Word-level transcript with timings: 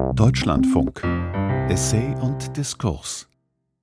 Deutschlandfunk. 0.00 1.02
Essay 1.68 2.14
und 2.20 2.56
Diskurs. 2.56 3.28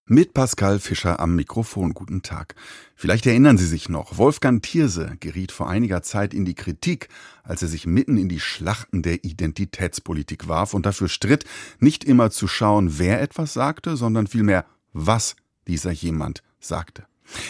Mit 0.06 0.34
Pascal 0.34 0.80
Fischer 0.80 1.20
am 1.20 1.36
Mikrofon. 1.36 1.94
Guten 1.94 2.22
Tag. 2.22 2.56
Vielleicht 2.96 3.26
erinnern 3.26 3.58
Sie 3.58 3.66
sich 3.66 3.88
noch, 3.88 4.18
Wolfgang 4.18 4.62
Thierse 4.62 5.16
geriet 5.20 5.52
vor 5.52 5.70
einiger 5.70 6.02
Zeit 6.02 6.34
in 6.34 6.44
die 6.44 6.56
Kritik, 6.56 7.10
als 7.44 7.62
er 7.62 7.68
sich 7.68 7.86
mitten 7.86 8.18
in 8.18 8.30
die 8.30 8.40
Schlachten 8.40 9.02
der 9.02 9.24
Identitätspolitik 9.24 10.48
warf 10.48 10.74
und 10.74 10.86
dafür 10.86 11.08
stritt, 11.08 11.46
nicht 11.80 12.04
immer 12.04 12.32
zu 12.32 12.48
schauen, 12.48 13.00
wer 13.00 13.22
etwas 13.22 13.54
sagte, 13.54 13.96
sondern 13.96 14.28
vielmehr, 14.28 14.66
was 14.94 15.36
dieser 15.68 15.92
jemand 15.92 16.42
sagte. 16.60 17.06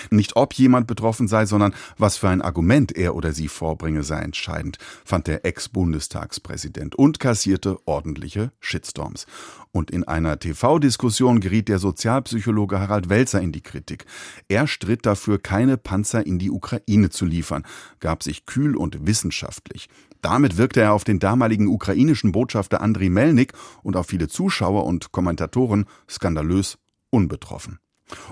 Nicht 0.09 0.35
ob 0.35 0.53
jemand 0.53 0.87
betroffen 0.87 1.27
sei, 1.27 1.45
sondern 1.45 1.73
was 1.97 2.17
für 2.17 2.29
ein 2.29 2.41
Argument 2.41 2.95
er 2.95 3.15
oder 3.15 3.31
sie 3.33 3.47
vorbringe, 3.47 4.03
sei 4.03 4.19
entscheidend, 4.19 4.77
fand 5.05 5.27
der 5.27 5.45
Ex-Bundestagspräsident 5.45 6.95
und 6.95 7.19
kassierte 7.19 7.77
ordentliche 7.85 8.51
Shitstorms. 8.59 9.25
Und 9.71 9.91
in 9.91 10.03
einer 10.05 10.39
TV-Diskussion 10.39 11.39
geriet 11.39 11.69
der 11.69 11.79
Sozialpsychologe 11.79 12.79
Harald 12.79 13.09
Welzer 13.09 13.41
in 13.41 13.51
die 13.51 13.61
Kritik. 13.61 14.05
Er 14.47 14.67
stritt 14.67 15.05
dafür, 15.05 15.39
keine 15.39 15.77
Panzer 15.77 16.25
in 16.25 16.39
die 16.39 16.49
Ukraine 16.49 17.09
zu 17.09 17.25
liefern, 17.25 17.63
gab 17.99 18.23
sich 18.23 18.45
kühl 18.45 18.75
und 18.75 19.05
wissenschaftlich. 19.05 19.89
Damit 20.21 20.57
wirkte 20.57 20.81
er 20.81 20.93
auf 20.93 21.03
den 21.03 21.19
damaligen 21.19 21.67
ukrainischen 21.67 22.31
Botschafter 22.31 22.81
Andriy 22.81 23.09
Melnik 23.09 23.53
und 23.83 23.95
auf 23.95 24.07
viele 24.07 24.27
Zuschauer 24.27 24.85
und 24.85 25.11
Kommentatoren 25.11 25.85
skandalös 26.09 26.77
unbetroffen. 27.09 27.79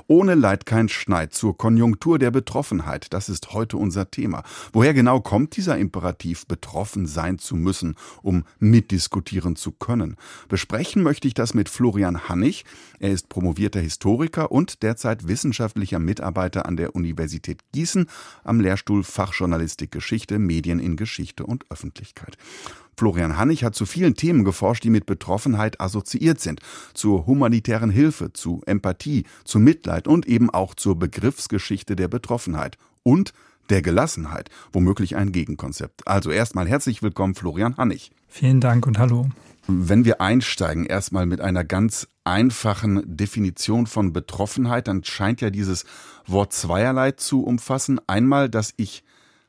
Ohne 0.08 0.36
Leid 0.36 0.66
kein 0.66 0.90
Schneid 0.90 1.34
zur 1.34 1.58
Konjunktur 1.58 2.20
der 2.20 2.32
Betroffenheit, 2.32 3.14
das 3.14 3.30
ist 3.30 3.54
heute 3.54 3.78
unser 3.78 4.10
Thema. 4.12 4.44
Woher 4.74 4.94
genau 4.94 5.20
kommt 5.20 5.58
dieser 5.58 5.78
Imperativ, 5.78 6.46
betroffen 6.48 7.06
sein 7.08 7.40
zu 7.40 7.56
müssen, 7.56 7.96
um 8.22 8.44
mitdiskutieren 8.60 9.56
zu 9.56 9.72
können? 9.72 10.16
Besprechen 10.48 11.04
möchte 11.04 11.28
ich 11.28 11.34
das 11.34 11.54
mit 11.54 11.70
Florian 11.70 12.30
Hannig. 12.30 12.66
Er 13.00 13.12
ist 13.12 13.30
promovierter 13.30 13.80
Historiker 13.80 14.52
und 14.52 14.84
derzeit 14.84 15.28
wissenschaftlicher 15.28 16.00
Mitarbeiter 16.00 16.66
an 16.66 16.78
der 16.78 16.96
Universität 16.96 17.62
Gießen 17.72 18.08
am 18.44 18.60
Lehrstuhl 18.60 19.04
Fachjournalistik 19.04 19.92
Geschichte, 19.92 20.40
Medien 20.40 20.80
in 20.80 20.96
Geschichte 20.96 21.46
und 21.46 21.66
Öffentlichkeit. 21.70 22.38
Florian 22.98 23.38
Hannig 23.38 23.64
hat 23.64 23.76
zu 23.76 23.86
vielen 23.86 24.16
Themen 24.16 24.44
geforscht, 24.44 24.84
die 24.84 24.90
mit 24.90 25.06
Betroffenheit 25.06 25.82
assoziiert 25.82 26.40
sind. 26.40 26.62
Zur 26.94 27.26
humanitären 27.26 27.90
Hilfe, 27.90 28.34
zu 28.34 28.62
Empathie, 28.66 29.26
zu 29.44 29.60
Mitleid 29.60 30.08
und 30.08 30.26
eben 30.26 30.50
auch 30.50 30.76
zur 30.76 30.98
Begriffsgeschichte 30.98 31.96
der 31.96 32.08
Betroffenheit. 32.08 32.78
Und 33.04 33.34
der 33.70 33.82
Gelassenheit, 33.82 34.50
womöglich 34.72 35.16
ein 35.16 35.32
Gegenkonzept. 35.32 36.08
Also 36.08 36.32
erstmal 36.32 36.68
herzlich 36.68 37.02
willkommen, 37.02 37.36
Florian 37.36 37.78
Hannig. 37.78 38.12
Vielen 38.28 38.62
Dank 38.62 38.86
und 38.86 39.00
hallo. 39.00 39.30
Wenn 39.68 40.06
wir 40.06 40.22
einsteigen, 40.22 40.86
erstmal 40.86 41.26
mit 41.26 41.42
einer 41.42 41.64
ganz 41.64 42.08
einfachen 42.24 43.18
Definition 43.18 43.88
von 43.88 44.14
Betroffenheit, 44.14 44.88
dann 44.88 45.04
scheint 45.04 45.42
ja 45.42 45.50
dieses 45.50 45.86
Wort 46.28 46.54
zweierlei 46.54 47.12
zu 47.12 47.44
umfassen. 47.44 48.00
Einmal, 48.06 48.50
dass 48.50 48.74
ich 48.78 49.04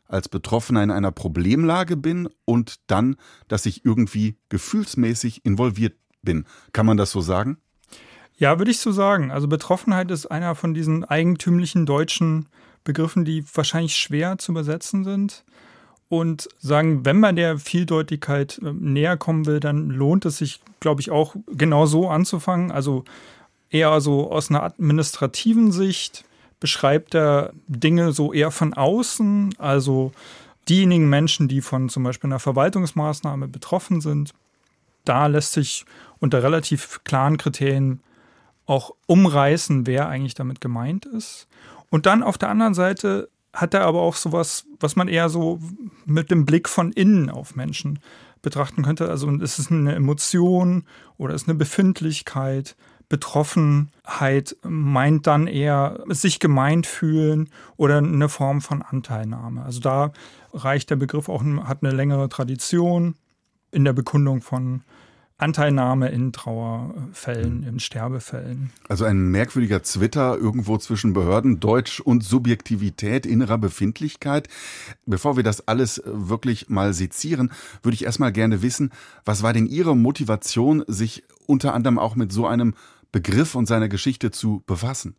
als 0.08 0.28
Betroffener 0.28 0.82
in 0.82 0.90
einer 0.90 1.12
Problemlage 1.12 1.96
bin 1.96 2.28
und 2.44 2.76
dann, 2.86 3.16
dass 3.48 3.66
ich 3.66 3.84
irgendwie 3.84 4.36
gefühlsmäßig 4.48 5.44
involviert 5.44 5.94
bin. 6.22 6.44
Kann 6.72 6.86
man 6.86 6.96
das 6.96 7.10
so 7.10 7.20
sagen? 7.20 7.58
Ja, 8.38 8.58
würde 8.58 8.70
ich 8.70 8.78
so 8.78 8.92
sagen. 8.92 9.30
Also 9.30 9.48
Betroffenheit 9.48 10.10
ist 10.10 10.26
einer 10.26 10.54
von 10.54 10.74
diesen 10.74 11.04
eigentümlichen 11.04 11.86
deutschen 11.86 12.48
Begriffen, 12.84 13.24
die 13.24 13.44
wahrscheinlich 13.54 13.96
schwer 13.96 14.38
zu 14.38 14.52
übersetzen 14.52 15.04
sind. 15.04 15.44
Und 16.08 16.48
sagen, 16.58 17.04
wenn 17.04 17.18
man 17.18 17.34
der 17.34 17.58
Vieldeutigkeit 17.58 18.60
äh, 18.62 18.72
näher 18.72 19.16
kommen 19.16 19.44
will, 19.44 19.58
dann 19.58 19.88
lohnt 19.88 20.24
es 20.24 20.38
sich, 20.38 20.60
glaube 20.78 21.00
ich, 21.00 21.10
auch 21.10 21.34
genau 21.48 21.86
so 21.86 22.08
anzufangen. 22.08 22.70
Also 22.70 23.04
eher 23.70 24.00
so 24.00 24.30
aus 24.30 24.48
einer 24.48 24.62
administrativen 24.62 25.72
Sicht 25.72 26.24
beschreibt 26.60 27.14
er 27.14 27.52
Dinge 27.66 28.12
so 28.12 28.32
eher 28.32 28.50
von 28.50 28.74
außen, 28.74 29.54
also 29.58 30.12
diejenigen 30.68 31.08
Menschen, 31.08 31.48
die 31.48 31.60
von 31.60 31.88
zum 31.88 32.02
Beispiel 32.02 32.28
einer 32.28 32.38
Verwaltungsmaßnahme 32.38 33.48
betroffen 33.48 34.00
sind. 34.00 34.32
Da 35.04 35.26
lässt 35.26 35.52
sich 35.52 35.84
unter 36.18 36.42
relativ 36.42 37.00
klaren 37.04 37.36
Kriterien 37.36 38.00
auch 38.66 38.92
umreißen, 39.06 39.86
wer 39.86 40.08
eigentlich 40.08 40.34
damit 40.34 40.60
gemeint 40.60 41.06
ist. 41.06 41.46
Und 41.90 42.06
dann 42.06 42.22
auf 42.22 42.36
der 42.36 42.48
anderen 42.48 42.74
Seite 42.74 43.28
hat 43.52 43.74
er 43.74 43.82
aber 43.82 44.02
auch 44.02 44.16
sowas, 44.16 44.66
was 44.80 44.96
man 44.96 45.08
eher 45.08 45.28
so 45.28 45.60
mit 46.04 46.30
dem 46.30 46.44
Blick 46.44 46.68
von 46.68 46.92
innen 46.92 47.30
auf 47.30 47.54
Menschen 47.54 48.00
betrachten 48.42 48.82
könnte. 48.82 49.08
Also 49.08 49.30
ist 49.30 49.58
es 49.58 49.70
eine 49.70 49.94
Emotion 49.94 50.84
oder 51.16 51.34
ist 51.34 51.42
es 51.42 51.48
eine 51.48 51.56
Befindlichkeit? 51.56 52.76
Betroffenheit 53.08 54.56
meint 54.62 55.26
dann 55.26 55.46
eher 55.46 56.02
sich 56.08 56.40
gemeint 56.40 56.86
fühlen 56.86 57.50
oder 57.76 57.98
eine 57.98 58.28
Form 58.28 58.60
von 58.60 58.82
Anteilnahme. 58.82 59.62
Also 59.62 59.80
da 59.80 60.12
reicht 60.52 60.90
der 60.90 60.96
Begriff 60.96 61.28
auch, 61.28 61.44
hat 61.44 61.82
eine 61.82 61.94
längere 61.94 62.28
Tradition 62.28 63.14
in 63.70 63.84
der 63.84 63.92
Bekundung 63.92 64.42
von 64.42 64.82
Anteilnahme 65.38 66.08
in 66.08 66.32
Trauerfällen, 66.32 67.62
in 67.62 67.78
Sterbefällen. 67.78 68.70
Also 68.88 69.04
ein 69.04 69.30
merkwürdiger 69.30 69.82
Zwitter 69.82 70.38
irgendwo 70.38 70.78
zwischen 70.78 71.12
Behörden, 71.12 71.60
Deutsch 71.60 72.00
und 72.00 72.24
Subjektivität, 72.24 73.26
innerer 73.26 73.58
Befindlichkeit. 73.58 74.48
Bevor 75.04 75.36
wir 75.36 75.42
das 75.42 75.68
alles 75.68 76.02
wirklich 76.06 76.70
mal 76.70 76.94
sezieren, 76.94 77.52
würde 77.82 77.94
ich 77.94 78.04
erstmal 78.04 78.32
gerne 78.32 78.62
wissen, 78.62 78.92
was 79.26 79.42
war 79.42 79.52
denn 79.52 79.66
Ihre 79.66 79.94
Motivation, 79.94 80.84
sich 80.86 81.22
unter 81.44 81.74
anderem 81.74 81.98
auch 81.98 82.16
mit 82.16 82.32
so 82.32 82.46
einem 82.46 82.72
Begriff 83.16 83.54
und 83.54 83.64
seiner 83.64 83.88
Geschichte 83.88 84.30
zu 84.30 84.62
befassen? 84.66 85.16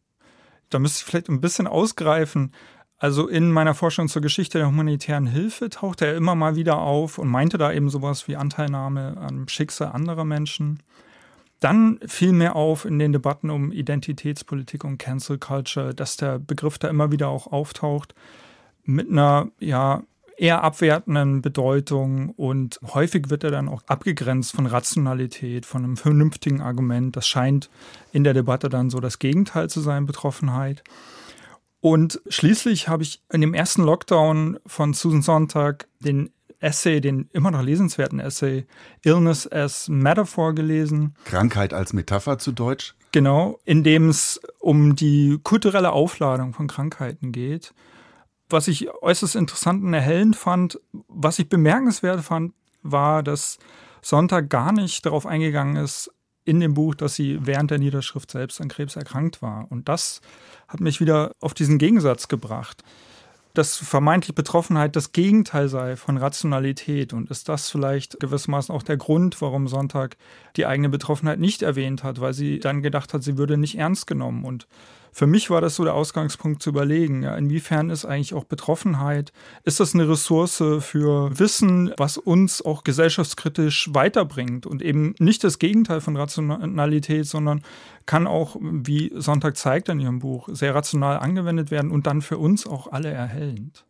Da 0.70 0.78
müsste 0.78 1.00
ich 1.00 1.06
vielleicht 1.06 1.30
ein 1.30 1.42
bisschen 1.42 1.66
ausgreifen. 1.66 2.52
Also 3.00 3.28
in 3.28 3.52
meiner 3.52 3.74
Forschung 3.74 4.08
zur 4.08 4.22
Geschichte 4.22 4.60
der 4.60 4.68
humanitären 4.68 5.26
Hilfe 5.26 5.72
tauchte 5.72 6.06
er 6.06 6.16
immer 6.16 6.36
mal 6.36 6.56
wieder 6.56 6.78
auf 6.78 7.18
und 7.18 7.28
meinte 7.28 7.58
da 7.58 7.72
eben 7.72 7.90
sowas 7.90 8.28
wie 8.28 8.36
Anteilnahme 8.36 9.18
am 9.18 9.48
Schicksal 9.48 9.94
anderer 9.94 10.26
Menschen. 10.26 10.84
Dann 11.60 12.00
fiel 12.06 12.34
mir 12.34 12.56
auf 12.56 12.86
in 12.86 13.00
den 13.00 13.14
Debatten 13.14 13.50
um 13.50 13.72
Identitätspolitik 13.72 14.84
und 14.84 15.00
Cancel 15.00 15.40
Culture, 15.40 15.96
dass 15.96 16.18
der 16.18 16.38
Begriff 16.38 16.78
da 16.78 16.90
immer 16.90 17.12
wieder 17.12 17.30
auch 17.30 17.48
auftaucht 17.48 18.14
mit 18.84 19.10
einer 19.10 19.50
ja 19.60 20.04
eher 20.38 20.64
abwertenden 20.64 21.42
Bedeutung 21.42 22.30
und 22.30 22.80
häufig 22.94 23.30
wird 23.30 23.44
er 23.44 23.52
dann 23.52 23.68
auch 23.68 23.82
abgegrenzt 23.88 24.56
von 24.56 24.68
Rationalität, 24.68 25.66
von 25.66 25.84
einem 25.84 25.98
vernünftigen 25.98 26.62
Argument. 26.62 27.16
Das 27.16 27.28
scheint 27.28 27.70
in 28.12 28.24
der 28.24 28.34
Debatte 28.34 28.70
dann 28.70 28.90
so 28.90 29.00
das 29.00 29.20
Gegenteil 29.20 29.70
zu 29.70 29.82
sein, 29.82 30.06
Betroffenheit. 30.06 30.84
Und 31.82 32.22
schließlich 32.28 32.88
habe 32.88 33.04
ich 33.04 33.22
in 33.32 33.42
dem 33.42 33.54
ersten 33.54 33.84
Lockdown 33.84 34.60
von 34.66 34.94
Susan 34.94 35.22
Sonntag 35.22 35.88
den 36.00 36.32
Essay, 36.60 37.02
den 37.02 37.30
immer 37.34 37.52
noch 37.52 37.62
lesenswerten 37.62 38.20
Essay 38.20 38.66
Illness 39.04 39.52
as 39.52 39.90
Metaphor 39.90 40.54
gelesen. 40.54 41.16
Krankheit 41.26 41.74
als 41.74 41.94
Metapher 41.94 42.40
zu 42.40 42.52
Deutsch? 42.52 42.96
Genau, 43.12 43.60
in 43.64 43.84
dem 43.84 44.10
es 44.10 44.40
um 44.60 44.96
die 44.96 45.40
kulturelle 45.44 45.92
Aufladung 45.92 46.54
von 46.54 46.68
Krankheiten 46.68 47.32
geht 47.32 47.74
was 48.50 48.68
ich 48.68 48.90
äußerst 49.02 49.36
interessant 49.36 49.84
und 49.84 49.94
erhellend 49.94 50.36
fand, 50.36 50.80
was 51.08 51.40
ich 51.40 51.50
bemerkenswert 51.50 52.22
fand, 52.22 52.54
war, 52.84 53.24
dass 53.24 53.58
Sonntag 54.02 54.50
gar 54.50 54.72
nicht 54.72 55.06
darauf 55.06 55.26
eingegangen 55.26 55.76
ist 55.76 56.12
in 56.46 56.60
dem 56.60 56.74
Buch, 56.74 56.96
dass 56.96 57.16
sie 57.16 57.40
während 57.42 57.72
der 57.72 57.80
Niederschrift 57.80 58.32
selbst 58.32 58.62
an 58.62 58.70
Krebs 58.70 58.96
erkrankt 58.96 59.42
war. 59.42 59.68
Und 59.70 59.90
das 59.90 60.22
hat 60.68 60.80
mich 60.80 61.02
wieder 61.02 61.32
auf 61.42 61.54
diesen 61.54 61.78
Gegensatz 61.78 62.28
gebracht 62.30 62.84
dass 63.58 63.76
vermeintlich 63.76 64.36
Betroffenheit 64.36 64.96
das 64.96 65.14
Gegenteil 65.14 65.68
sei 65.68 65.96
von 65.96 66.18
Rationalität. 66.18 67.12
Und 67.12 67.32
ist 67.32 67.50
das 67.50 67.70
vielleicht 67.70 68.20
gewissermaßen 68.20 68.74
auch 68.74 68.84
der 68.84 68.98
Grund, 68.98 69.42
warum 69.42 69.68
Sonntag 69.68 70.16
die 70.56 70.68
eigene 70.68 70.90
Betroffenheit 70.90 71.40
nicht 71.40 71.64
erwähnt 71.64 72.04
hat, 72.04 72.22
weil 72.22 72.34
sie 72.34 72.60
dann 72.60 72.84
gedacht 72.84 73.16
hat, 73.16 73.24
sie 73.24 73.38
würde 73.38 73.58
nicht 73.58 73.76
ernst 73.76 74.06
genommen. 74.06 74.46
Und 74.46 74.68
für 75.18 75.26
mich 75.26 75.50
war 75.50 75.62
das 75.62 75.74
so 75.74 75.84
der 75.84 75.96
Ausgangspunkt 75.96 76.62
zu 76.62 76.70
überlegen, 76.70 77.24
ja, 77.24 77.36
inwiefern 77.36 77.90
ist 77.90 78.06
eigentlich 78.06 78.36
auch 78.36 78.44
Betroffenheit, 78.44 79.34
ist 79.64 79.80
das 79.80 79.96
eine 79.96 80.08
Ressource 80.08 80.64
für 80.82 81.40
Wissen, 81.40 81.92
was 81.98 82.20
uns 82.20 82.64
auch 82.64 82.84
gesellschaftskritisch 82.84 83.90
weiterbringt 83.96 84.68
und 84.68 84.84
eben 84.84 85.16
nicht 85.18 85.44
das 85.44 85.58
Gegenteil 85.58 86.02
von 86.02 86.16
Rationalität, 86.16 87.26
sondern 87.26 87.64
kann 88.06 88.28
auch, 88.28 88.58
wie 88.62 89.12
Sonntag 89.16 89.58
zeigt 89.58 89.90
in 89.90 90.00
ihrem 90.00 90.20
Buch, 90.20 90.50
sehr 90.52 90.76
rational 90.76 91.18
angewendet 91.18 91.72
werden 91.72 91.90
und 91.90 92.06
dann 92.06 92.22
für 92.22 92.38
uns 92.38 92.68
auch 92.68 92.92
alle 92.92 93.10
erhellend. 93.10 93.88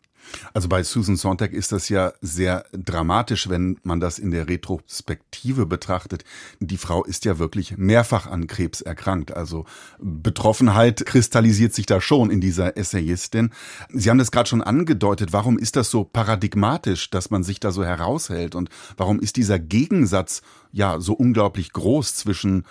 Also 0.53 0.68
bei 0.68 0.83
Susan 0.83 1.15
Sontag 1.15 1.53
ist 1.53 1.71
das 1.71 1.89
ja 1.89 2.13
sehr 2.21 2.65
dramatisch, 2.71 3.50
wenn 3.50 3.79
man 3.83 4.00
das 4.00 4.19
in 4.19 4.31
der 4.31 4.47
Retrospektive 4.47 5.65
betrachtet. 5.65 6.24
Die 6.59 6.77
Frau 6.77 7.03
ist 7.03 7.25
ja 7.25 7.39
wirklich 7.39 7.77
mehrfach 7.77 8.27
an 8.27 8.47
Krebs 8.47 8.81
erkrankt. 8.81 9.35
Also 9.35 9.65
Betroffenheit 10.00 11.06
kristallisiert 11.06 11.74
sich 11.74 11.85
da 11.85 12.01
schon 12.01 12.31
in 12.31 12.41
dieser 12.41 12.77
Essayistin. 12.77 13.51
Sie 13.89 14.09
haben 14.09 14.18
das 14.18 14.31
gerade 14.31 14.50
schon 14.50 14.62
angedeutet. 14.62 15.33
Warum 15.33 15.57
ist 15.57 15.75
das 15.75 15.89
so 15.89 16.03
paradigmatisch, 16.03 17.09
dass 17.09 17.29
man 17.29 17.44
sich 17.44 17.59
da 17.59 17.71
so 17.71 17.83
heraushält? 17.83 18.56
Und 18.56 18.69
warum 18.95 19.19
ist 19.19 19.35
dieser 19.38 19.59
Gegensatz 19.59 20.41
ja 20.71 21.00
so 21.00 21.13
unglaublich 21.13 21.71
groß 21.74 22.15
zwischen 22.15 22.65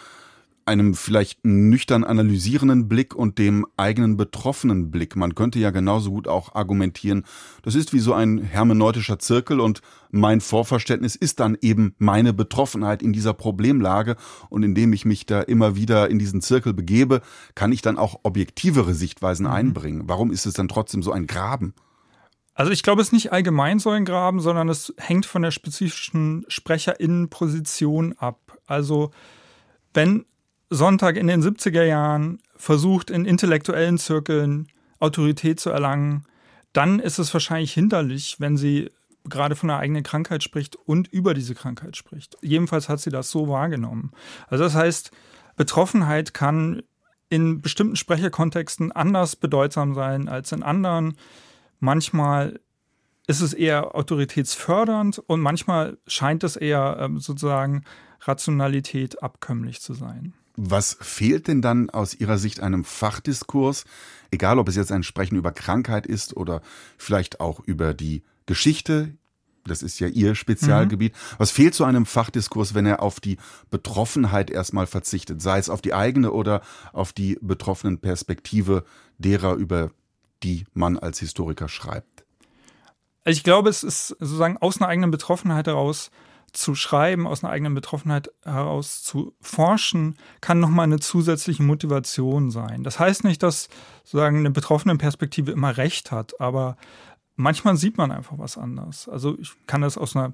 einem 0.67 0.95
vielleicht 0.95 1.45
nüchtern 1.45 2.05
analysierenden 2.05 2.89
Blick 2.89 3.15
und 3.15 3.39
dem 3.39 3.67
eigenen 3.77 4.17
betroffenen 4.17 4.91
Blick. 4.91 5.15
Man 5.15 5.35
könnte 5.35 5.59
ja 5.59 5.71
genauso 5.71 6.11
gut 6.11 6.27
auch 6.27 6.55
argumentieren, 6.55 7.25
das 7.63 7.75
ist 7.75 7.93
wie 7.93 8.01
so 8.01 8.13
ein 8.13 8.39
hermeneutischer 8.39 9.19
Zirkel 9.19 9.61
und 9.61 9.81
mein 10.11 10.41
Vorverständnis 10.41 11.15
ist 11.15 11.41
dann 11.41 11.57
eben 11.61 11.95
meine 11.99 12.33
Betroffenheit 12.33 13.03
in 13.03 13.13
dieser 13.13 13.33
Problemlage 13.33 14.17
und 14.49 14.65
indem 14.65 14.93
ich 14.93 15.05
mich 15.05 15.25
da 15.25 15.41
immer 15.41 15.77
wieder 15.77 16.11
in 16.11 16.19
diesen 16.19 16.43
Zirkel 16.43 16.75
begebe, 16.75 17.23
kann 17.55 17.73
ich 17.73 17.83
dann 17.83 17.97
auch 17.97 18.21
objektivere 18.25 18.95
Sichtweisen 18.95 19.47
mhm. 19.47 19.53
einbringen. 19.53 20.03
Warum 20.07 20.33
ist 20.33 20.47
es 20.47 20.55
dann 20.55 20.69
trotzdem 20.69 21.03
so 21.03 21.13
ein 21.13 21.27
Graben? 21.27 21.75
Also 22.55 22.73
ich 22.73 22.83
glaube, 22.83 23.03
es 23.03 23.09
ist 23.09 23.13
nicht 23.13 23.33
allgemein 23.33 23.79
so 23.79 23.91
ein 23.91 24.07
Graben, 24.07 24.41
sondern 24.41 24.69
es 24.71 24.93
hängt 24.97 25.27
von 25.27 25.43
der 25.43 25.51
spezifischen 25.51 26.45
Sprecherinnenposition 26.49 28.15
ab. 28.15 28.59
Also 28.67 29.11
wenn 29.93 30.25
Sonntag 30.71 31.17
in 31.17 31.27
den 31.27 31.43
70er 31.43 31.85
Jahren 31.85 32.41
versucht, 32.57 33.11
in 33.11 33.25
intellektuellen 33.25 33.99
Zirkeln 33.99 34.69
Autorität 34.99 35.61
zu 35.61 35.71
erlangen, 35.71 36.25
dann 36.73 36.99
ist 36.99 37.19
es 37.19 37.33
wahrscheinlich 37.33 37.73
hinderlich, 37.73 38.37
wenn 38.39 38.57
sie 38.57 38.91
gerade 39.25 39.57
von 39.57 39.71
einer 39.71 39.79
eigenen 39.79 40.03
Krankheit 40.03 40.43
spricht 40.43 40.77
und 40.77 41.09
über 41.09 41.35
diese 41.35 41.55
Krankheit 41.55 41.97
spricht. 41.97 42.37
Jedenfalls 42.43 42.89
hat 42.89 43.01
sie 43.01 43.11
das 43.11 43.31
so 43.31 43.49
wahrgenommen. 43.49 44.13
Also 44.49 44.65
das 44.65 44.75
heißt, 44.75 45.11
Betroffenheit 45.57 46.35
kann 46.35 46.83
in 47.29 47.61
bestimmten 47.61 47.97
Sprecherkontexten 47.97 48.93
anders 48.93 49.37
bedeutsam 49.37 49.95
sein 49.95 50.29
als 50.29 50.53
in 50.53 50.63
anderen. 50.63 51.17
Manchmal 51.81 52.61
ist 53.27 53.41
es 53.41 53.53
eher 53.53 53.97
autoritätsfördernd 53.97 55.19
und 55.19 55.41
manchmal 55.41 55.99
scheint 56.07 56.45
es 56.45 56.57
eher 56.57 56.99
ähm, 57.01 57.19
sozusagen 57.19 57.85
Rationalität 58.21 59.23
abkömmlich 59.23 59.81
zu 59.81 59.95
sein. 59.95 60.35
Was 60.57 60.97
fehlt 61.01 61.49
denn 61.49 61.63
dann 61.63 61.91
aus 61.91 62.15
Ihrer 62.15 62.39
Sicht 62.39 62.61
einem 62.61 62.85
Fachdiskurs, 62.85 63.85
egal 64.31 64.59
ob 64.59 64.69
es 64.69 64.77
jetzt 64.77 64.93
ein 64.93 65.03
Sprechen 65.03 65.37
über 65.37 65.53
Krankheit 65.53 66.07
ist 66.07 66.37
oder 66.37 66.63
vielleicht 66.97 67.41
auch 67.41 67.61
über 67.61 67.93
die 67.95 68.23
Geschichte, 68.47 69.13
das 69.65 69.83
ist 69.83 69.99
ja 69.99 70.09
Ihr 70.09 70.35
Spezialgebiet. 70.35 71.13
Mhm. 71.13 71.35
Was 71.39 71.51
fehlt 71.51 71.75
zu 71.75 71.85
einem 71.85 72.07
Fachdiskurs, 72.07 72.75
wenn 72.75 72.87
er 72.87 73.03
auf 73.03 73.21
die 73.21 73.37
Betroffenheit 73.71 74.51
erstmal 74.51 74.87
verzichtet, 74.87 75.43
sei 75.43 75.59
es 75.59 75.69
auf 75.69 75.83
die 75.83 75.95
eigene 75.95 76.33
oder 76.33 76.63
auf 76.93 77.13
die 77.13 77.39
betroffenen 77.41 77.99
Perspektive 77.99 78.85
derer, 79.19 79.55
über 79.55 79.91
die 80.43 80.65
man 80.75 80.99
als 80.99 81.19
Historiker 81.19 81.69
schreibt? 81.69 82.25
Ich 83.25 83.43
glaube, 83.43 83.69
es 83.69 83.83
ist 83.83 84.09
sozusagen 84.09 84.57
aus 84.59 84.81
einer 84.81 84.89
eigenen 84.89 85.11
Betroffenheit 85.11 85.67
heraus 85.67 86.11
zu 86.53 86.75
schreiben, 86.75 87.27
aus 87.27 87.45
einer 87.45 87.53
eigenen 87.53 87.75
Betroffenheit 87.75 88.31
heraus 88.45 89.03
zu 89.03 89.35
forschen, 89.41 90.17
kann 90.41 90.61
nochmal 90.61 90.85
eine 90.85 91.01
zusätzliche 91.01 91.63
Motivation 91.63 92.51
sein. 92.51 92.83
Das 92.83 92.99
heißt 92.99 93.25
nicht, 93.25 93.43
dass 93.43 93.69
sozusagen 94.05 94.39
eine 94.39 94.51
betroffene 94.51 94.97
Perspektive 94.97 95.53
immer 95.53 95.77
recht 95.77 96.13
hat, 96.13 96.41
aber 96.41 96.77
manchmal 97.37 97.77
sieht 97.77 97.99
man 97.99 98.11
einfach 98.11 98.39
was 98.39 98.57
anders. 98.57 99.09
Also 99.09 99.39
ich 99.39 99.53
kann 99.67 99.83
das 99.83 99.99
aus 99.99 100.17
einer 100.17 100.33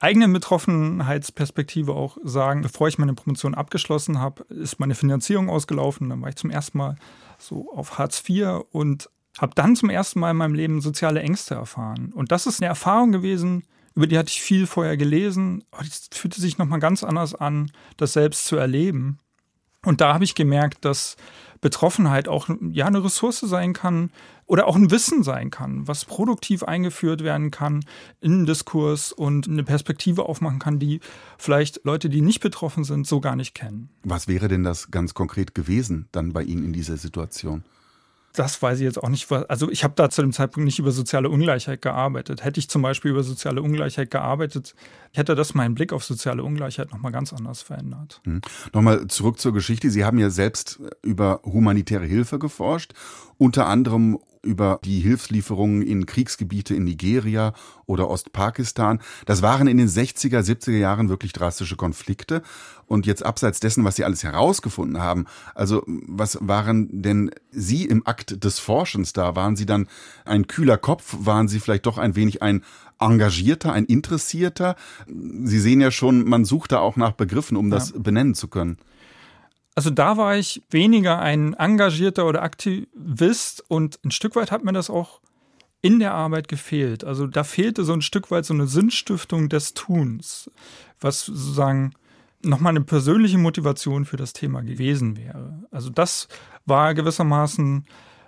eigenen 0.00 0.32
Betroffenheitsperspektive 0.32 1.92
auch 1.92 2.18
sagen, 2.22 2.62
bevor 2.62 2.88
ich 2.88 2.98
meine 2.98 3.14
Promotion 3.14 3.54
abgeschlossen 3.54 4.20
habe, 4.20 4.44
ist 4.44 4.78
meine 4.78 4.94
Finanzierung 4.94 5.50
ausgelaufen. 5.50 6.08
Dann 6.08 6.22
war 6.22 6.28
ich 6.28 6.36
zum 6.36 6.50
ersten 6.50 6.78
Mal 6.78 6.96
so 7.38 7.72
auf 7.72 7.98
Hartz 7.98 8.22
IV 8.28 8.64
und 8.70 9.10
habe 9.38 9.54
dann 9.54 9.76
zum 9.76 9.90
ersten 9.90 10.20
Mal 10.20 10.32
in 10.32 10.36
meinem 10.36 10.54
Leben 10.54 10.80
soziale 10.80 11.20
Ängste 11.20 11.54
erfahren. 11.54 12.12
Und 12.12 12.32
das 12.32 12.46
ist 12.46 12.60
eine 12.60 12.68
Erfahrung 12.68 13.12
gewesen, 13.12 13.64
über 13.98 14.06
die 14.06 14.16
hatte 14.16 14.30
ich 14.30 14.40
viel 14.40 14.68
vorher 14.68 14.96
gelesen. 14.96 15.64
Aber 15.72 15.82
es 15.82 16.08
fühlte 16.12 16.40
sich 16.40 16.56
nochmal 16.56 16.78
ganz 16.78 17.02
anders 17.02 17.34
an, 17.34 17.72
das 17.96 18.12
selbst 18.12 18.44
zu 18.44 18.54
erleben. 18.54 19.18
Und 19.84 20.00
da 20.00 20.14
habe 20.14 20.22
ich 20.22 20.36
gemerkt, 20.36 20.84
dass 20.84 21.16
Betroffenheit 21.60 22.28
auch 22.28 22.48
ja 22.70 22.86
eine 22.86 23.02
Ressource 23.02 23.40
sein 23.40 23.72
kann 23.72 24.12
oder 24.46 24.68
auch 24.68 24.76
ein 24.76 24.92
Wissen 24.92 25.24
sein 25.24 25.50
kann, 25.50 25.88
was 25.88 26.04
produktiv 26.04 26.62
eingeführt 26.62 27.24
werden 27.24 27.50
kann 27.50 27.84
in 28.20 28.34
einen 28.34 28.46
Diskurs 28.46 29.10
und 29.10 29.48
eine 29.48 29.64
Perspektive 29.64 30.26
aufmachen 30.26 30.60
kann, 30.60 30.78
die 30.78 31.00
vielleicht 31.36 31.84
Leute, 31.84 32.08
die 32.08 32.20
nicht 32.20 32.38
betroffen 32.38 32.84
sind, 32.84 33.04
so 33.04 33.20
gar 33.20 33.34
nicht 33.34 33.56
kennen. 33.56 33.90
Was 34.04 34.28
wäre 34.28 34.46
denn 34.46 34.62
das 34.62 34.92
ganz 34.92 35.12
konkret 35.12 35.56
gewesen 35.56 36.06
dann 36.12 36.32
bei 36.32 36.44
Ihnen 36.44 36.64
in 36.64 36.72
dieser 36.72 36.98
Situation? 36.98 37.64
Das 38.34 38.60
weiß 38.60 38.78
ich 38.78 38.84
jetzt 38.84 39.02
auch 39.02 39.08
nicht. 39.08 39.30
Also 39.32 39.70
ich 39.70 39.84
habe 39.84 39.94
da 39.96 40.10
zu 40.10 40.22
dem 40.22 40.32
Zeitpunkt 40.32 40.64
nicht 40.64 40.78
über 40.78 40.92
soziale 40.92 41.28
Ungleichheit 41.28 41.82
gearbeitet. 41.82 42.44
Hätte 42.44 42.60
ich 42.60 42.68
zum 42.68 42.82
Beispiel 42.82 43.10
über 43.10 43.22
soziale 43.22 43.62
Ungleichheit 43.62 44.10
gearbeitet, 44.10 44.74
hätte 45.12 45.34
das 45.34 45.54
meinen 45.54 45.74
Blick 45.74 45.92
auf 45.92 46.04
soziale 46.04 46.44
Ungleichheit 46.44 46.92
nochmal 46.92 47.12
ganz 47.12 47.32
anders 47.32 47.62
verändert. 47.62 48.20
Hm. 48.24 48.40
Nochmal 48.72 49.06
zurück 49.08 49.40
zur 49.40 49.52
Geschichte. 49.52 49.90
Sie 49.90 50.04
haben 50.04 50.18
ja 50.18 50.30
selbst 50.30 50.80
über 51.02 51.40
humanitäre 51.44 52.06
Hilfe 52.06 52.38
geforscht, 52.38 52.92
unter 53.38 53.66
anderem 53.66 54.18
über 54.42 54.80
die 54.84 55.00
Hilfslieferungen 55.00 55.82
in 55.82 56.06
Kriegsgebiete 56.06 56.74
in 56.74 56.84
Nigeria 56.84 57.52
oder 57.86 58.08
Ostpakistan. 58.08 59.00
Das 59.26 59.42
waren 59.42 59.66
in 59.66 59.78
den 59.78 59.88
60er, 59.88 60.40
70er 60.40 60.76
Jahren 60.76 61.08
wirklich 61.08 61.32
drastische 61.32 61.76
Konflikte. 61.76 62.42
Und 62.86 63.06
jetzt 63.06 63.24
abseits 63.24 63.60
dessen, 63.60 63.84
was 63.84 63.96
Sie 63.96 64.04
alles 64.04 64.24
herausgefunden 64.24 64.98
haben, 64.98 65.26
also 65.54 65.82
was 65.86 66.38
waren 66.40 66.88
denn 66.90 67.30
Sie 67.50 67.84
im 67.84 68.06
Akt 68.06 68.42
des 68.44 68.58
Forschens 68.58 69.12
da? 69.12 69.36
Waren 69.36 69.56
Sie 69.56 69.66
dann 69.66 69.88
ein 70.24 70.46
kühler 70.46 70.78
Kopf? 70.78 71.16
Waren 71.20 71.48
Sie 71.48 71.60
vielleicht 71.60 71.86
doch 71.86 71.98
ein 71.98 72.16
wenig 72.16 72.42
ein 72.42 72.64
engagierter, 72.98 73.72
ein 73.72 73.84
interessierter? 73.84 74.76
Sie 75.06 75.60
sehen 75.60 75.80
ja 75.80 75.90
schon, 75.90 76.28
man 76.28 76.44
sucht 76.44 76.72
da 76.72 76.78
auch 76.78 76.96
nach 76.96 77.12
Begriffen, 77.12 77.56
um 77.56 77.70
das 77.70 77.90
ja. 77.90 77.98
benennen 77.98 78.34
zu 78.34 78.48
können. 78.48 78.78
Also 79.78 79.90
da 79.90 80.16
war 80.16 80.36
ich 80.36 80.60
weniger 80.70 81.20
ein 81.20 81.54
engagierter 81.54 82.26
oder 82.26 82.42
Aktivist 82.42 83.64
und 83.68 84.00
ein 84.04 84.10
Stück 84.10 84.34
weit 84.34 84.50
hat 84.50 84.64
mir 84.64 84.72
das 84.72 84.90
auch 84.90 85.20
in 85.82 86.00
der 86.00 86.14
Arbeit 86.14 86.48
gefehlt. 86.48 87.04
Also 87.04 87.28
da 87.28 87.44
fehlte 87.44 87.84
so 87.84 87.92
ein 87.92 88.02
Stück 88.02 88.32
weit 88.32 88.44
so 88.44 88.54
eine 88.54 88.66
Sinnstiftung 88.66 89.48
des 89.48 89.74
Tuns, 89.74 90.50
was 90.98 91.26
sozusagen 91.26 91.92
nochmal 92.42 92.70
eine 92.70 92.80
persönliche 92.80 93.38
Motivation 93.38 94.04
für 94.04 94.16
das 94.16 94.32
Thema 94.32 94.62
gewesen 94.62 95.16
wäre. 95.16 95.62
Also 95.70 95.90
das 95.90 96.26
war 96.66 96.92
gewissermaßen 96.94 97.86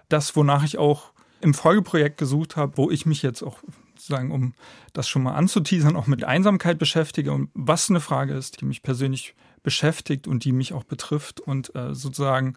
das, 0.08 0.36
wonach 0.36 0.62
ich 0.62 0.78
auch 0.78 1.10
im 1.40 1.52
Folgeprojekt 1.52 2.16
gesucht 2.16 2.54
habe, 2.54 2.76
wo 2.76 2.92
ich 2.92 3.06
mich 3.06 3.22
jetzt 3.22 3.42
auch 3.42 3.58
sozusagen, 3.96 4.30
um 4.30 4.54
das 4.92 5.08
schon 5.08 5.24
mal 5.24 5.34
anzuteasern, 5.34 5.96
auch 5.96 6.06
mit 6.06 6.22
Einsamkeit 6.22 6.78
beschäftige 6.78 7.32
und 7.32 7.50
was 7.54 7.90
eine 7.90 7.98
Frage 7.98 8.34
ist, 8.34 8.60
die 8.60 8.66
mich 8.66 8.84
persönlich 8.84 9.34
beschäftigt 9.62 10.26
und 10.26 10.44
die 10.44 10.52
mich 10.52 10.72
auch 10.72 10.84
betrifft. 10.84 11.40
Und 11.40 11.74
äh, 11.74 11.94
sozusagen 11.94 12.56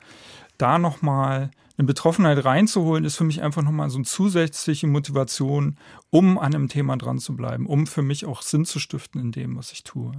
da 0.58 0.80
nochmal 0.80 1.52
eine 1.78 1.88
Betroffenheit 1.88 2.46
reinzuholen, 2.46 3.06
ist 3.06 3.16
für 3.16 3.24
mich 3.24 3.42
einfach 3.42 3.64
nochmal 3.64 3.90
so 3.90 3.98
eine 3.98 4.06
zusätzliche 4.06 4.88
Motivation, 4.88 5.78
um 6.10 6.38
an 6.38 6.54
einem 6.54 6.68
Thema 6.68 6.98
dran 6.98 7.20
zu 7.20 7.36
bleiben, 7.36 7.66
um 7.66 7.88
für 7.88 8.04
mich 8.04 8.26
auch 8.26 8.42
Sinn 8.42 8.66
zu 8.66 8.80
stiften 8.80 9.20
in 9.20 9.32
dem, 9.32 9.58
was 9.58 9.72
ich 9.72 9.84
tue. 9.84 10.12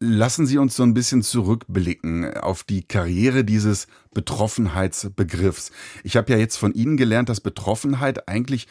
Lassen 0.00 0.46
Sie 0.46 0.58
uns 0.58 0.74
so 0.74 0.82
ein 0.82 0.94
bisschen 0.94 1.22
zurückblicken 1.22 2.36
auf 2.38 2.64
die 2.64 2.82
Karriere 2.82 3.44
dieses 3.44 3.86
Betroffenheitsbegriffs. 4.12 5.70
Ich 6.02 6.16
habe 6.16 6.32
ja 6.32 6.38
jetzt 6.38 6.56
von 6.56 6.72
Ihnen 6.72 6.96
gelernt, 6.96 7.28
dass 7.28 7.40
Betroffenheit 7.40 8.28
eigentlich 8.28 8.66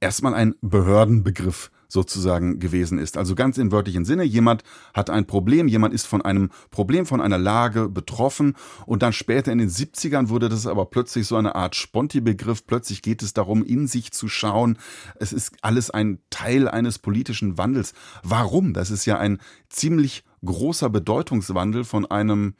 erstmal 0.00 0.34
ein 0.34 0.56
Behördenbegriff 0.60 1.70
sozusagen 1.94 2.58
gewesen 2.58 2.98
ist. 2.98 3.16
Also 3.16 3.34
ganz 3.34 3.56
im 3.56 3.72
wörtlichen 3.72 4.04
Sinne, 4.04 4.24
jemand 4.24 4.62
hat 4.92 5.08
ein 5.08 5.26
Problem, 5.26 5.68
jemand 5.68 5.94
ist 5.94 6.06
von 6.06 6.20
einem 6.20 6.50
Problem, 6.70 7.06
von 7.06 7.22
einer 7.22 7.38
Lage 7.38 7.88
betroffen 7.88 8.54
und 8.84 9.02
dann 9.02 9.14
später 9.14 9.50
in 9.50 9.58
den 9.58 9.70
70ern 9.70 10.28
wurde 10.28 10.50
das 10.50 10.66
aber 10.66 10.84
plötzlich 10.84 11.26
so 11.26 11.36
eine 11.36 11.54
Art 11.54 11.74
Sponti-Begriff. 11.74 12.66
Plötzlich 12.66 13.00
geht 13.00 13.22
es 13.22 13.32
darum, 13.32 13.64
in 13.64 13.86
sich 13.86 14.12
zu 14.12 14.28
schauen. 14.28 14.76
Es 15.18 15.32
ist 15.32 15.54
alles 15.62 15.90
ein 15.90 16.18
Teil 16.28 16.68
eines 16.68 16.98
politischen 16.98 17.56
Wandels. 17.56 17.94
Warum? 18.22 18.74
Das 18.74 18.90
ist 18.90 19.06
ja 19.06 19.18
ein 19.18 19.38
ziemlich 19.70 20.24
großer 20.44 20.90
Bedeutungswandel 20.90 21.84
von 21.84 22.04
einem 22.04 22.54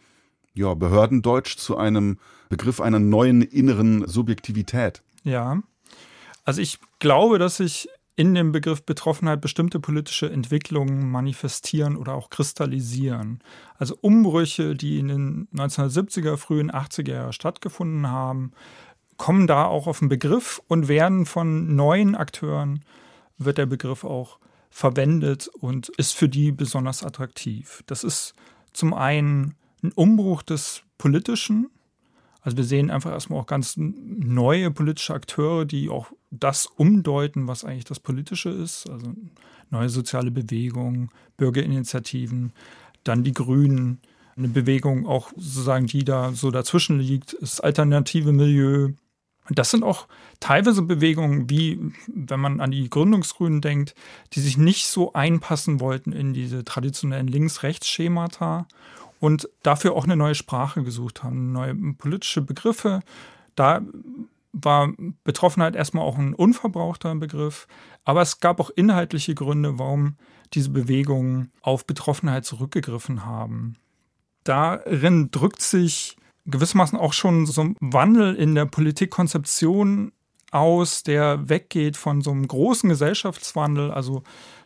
ja, 0.54 0.72
Behördendeutsch 0.74 1.56
zu 1.56 1.76
einem 1.76 2.18
Begriff 2.48 2.80
einer 2.80 3.00
neuen 3.00 3.42
inneren 3.42 4.06
Subjektivität. 4.06 5.02
Ja. 5.24 5.60
Also 6.44 6.60
ich 6.60 6.78
glaube, 7.00 7.38
dass 7.38 7.56
sich 7.56 7.88
in 8.16 8.34
dem 8.34 8.52
Begriff 8.52 8.84
Betroffenheit 8.84 9.40
bestimmte 9.40 9.80
politische 9.80 10.30
Entwicklungen 10.30 11.10
manifestieren 11.10 11.96
oder 11.96 12.14
auch 12.14 12.30
kristallisieren. 12.30 13.40
Also 13.76 13.96
Umbrüche, 14.00 14.74
die 14.74 14.98
in 14.98 15.08
den 15.08 15.48
1970er, 15.54 16.36
frühen 16.36 16.70
80er 16.70 17.12
Jahren 17.12 17.32
stattgefunden 17.32 18.08
haben, 18.08 18.52
kommen 19.16 19.46
da 19.46 19.64
auch 19.64 19.86
auf 19.86 19.98
den 19.98 20.08
Begriff 20.08 20.60
und 20.68 20.88
werden 20.88 21.26
von 21.26 21.74
neuen 21.74 22.14
Akteuren 22.14 22.84
wird 23.38 23.58
der 23.58 23.66
Begriff 23.66 24.04
auch 24.04 24.38
verwendet 24.70 25.48
und 25.48 25.88
ist 25.90 26.12
für 26.12 26.28
die 26.28 26.52
besonders 26.52 27.02
attraktiv. 27.02 27.82
Das 27.86 28.04
ist 28.04 28.34
zum 28.72 28.94
einen 28.94 29.54
ein 29.82 29.92
Umbruch 29.92 30.42
des 30.42 30.82
Politischen. 30.98 31.70
Also 32.40 32.56
wir 32.56 32.64
sehen 32.64 32.90
einfach 32.90 33.10
erstmal 33.10 33.40
auch 33.40 33.46
ganz 33.46 33.74
neue 33.76 34.70
politische 34.70 35.14
Akteure, 35.14 35.64
die 35.64 35.90
auch 35.90 36.12
das 36.40 36.66
umdeuten, 36.66 37.48
was 37.48 37.64
eigentlich 37.64 37.84
das 37.84 38.00
Politische 38.00 38.50
ist. 38.50 38.88
Also 38.88 39.14
neue 39.70 39.88
soziale 39.88 40.30
Bewegungen, 40.30 41.10
Bürgerinitiativen, 41.36 42.52
dann 43.02 43.24
die 43.24 43.32
Grünen, 43.32 44.00
eine 44.36 44.48
Bewegung 44.48 45.06
auch 45.06 45.30
sozusagen, 45.36 45.86
die 45.86 46.04
da 46.04 46.32
so 46.32 46.50
dazwischen 46.50 46.98
liegt, 46.98 47.36
das 47.40 47.60
alternative 47.60 48.32
Milieu. 48.32 48.90
Das 49.50 49.70
sind 49.70 49.84
auch 49.84 50.08
teilweise 50.40 50.82
Bewegungen, 50.82 51.50
wie 51.50 51.78
wenn 52.06 52.40
man 52.40 52.60
an 52.60 52.70
die 52.70 52.88
Gründungsgrünen 52.88 53.60
denkt, 53.60 53.94
die 54.32 54.40
sich 54.40 54.56
nicht 54.56 54.86
so 54.86 55.12
einpassen 55.12 55.80
wollten 55.80 56.12
in 56.12 56.32
diese 56.32 56.64
traditionellen 56.64 57.28
Links-Rechts-Schemata 57.28 58.66
und 59.20 59.48
dafür 59.62 59.94
auch 59.94 60.04
eine 60.04 60.16
neue 60.16 60.34
Sprache 60.34 60.82
gesucht 60.82 61.22
haben, 61.22 61.52
neue 61.52 61.74
politische 61.74 62.40
Begriffe. 62.40 63.00
Da 63.54 63.82
war 64.54 64.92
Betroffenheit 65.24 65.76
erstmal 65.76 66.04
auch 66.04 66.16
ein 66.16 66.34
unverbrauchter 66.34 67.14
Begriff, 67.16 67.66
aber 68.04 68.22
es 68.22 68.40
gab 68.40 68.60
auch 68.60 68.70
inhaltliche 68.70 69.34
Gründe, 69.34 69.78
warum 69.78 70.16
diese 70.52 70.70
Bewegungen 70.70 71.50
auf 71.60 71.86
Betroffenheit 71.86 72.44
zurückgegriffen 72.44 73.26
haben. 73.26 73.76
Darin 74.44 75.30
drückt 75.30 75.62
sich 75.62 76.16
gewissermaßen 76.46 76.98
auch 76.98 77.12
schon 77.12 77.46
so 77.46 77.62
ein 77.62 77.76
Wandel 77.80 78.34
in 78.34 78.54
der 78.54 78.66
Politikkonzeption 78.66 80.12
aus, 80.54 81.02
der 81.02 81.48
weggeht 81.48 81.96
von 81.96 82.22
so 82.22 82.30
einem 82.30 82.46
großen 82.46 82.88
Gesellschaftswandel, 82.88 83.90
also 83.90 84.22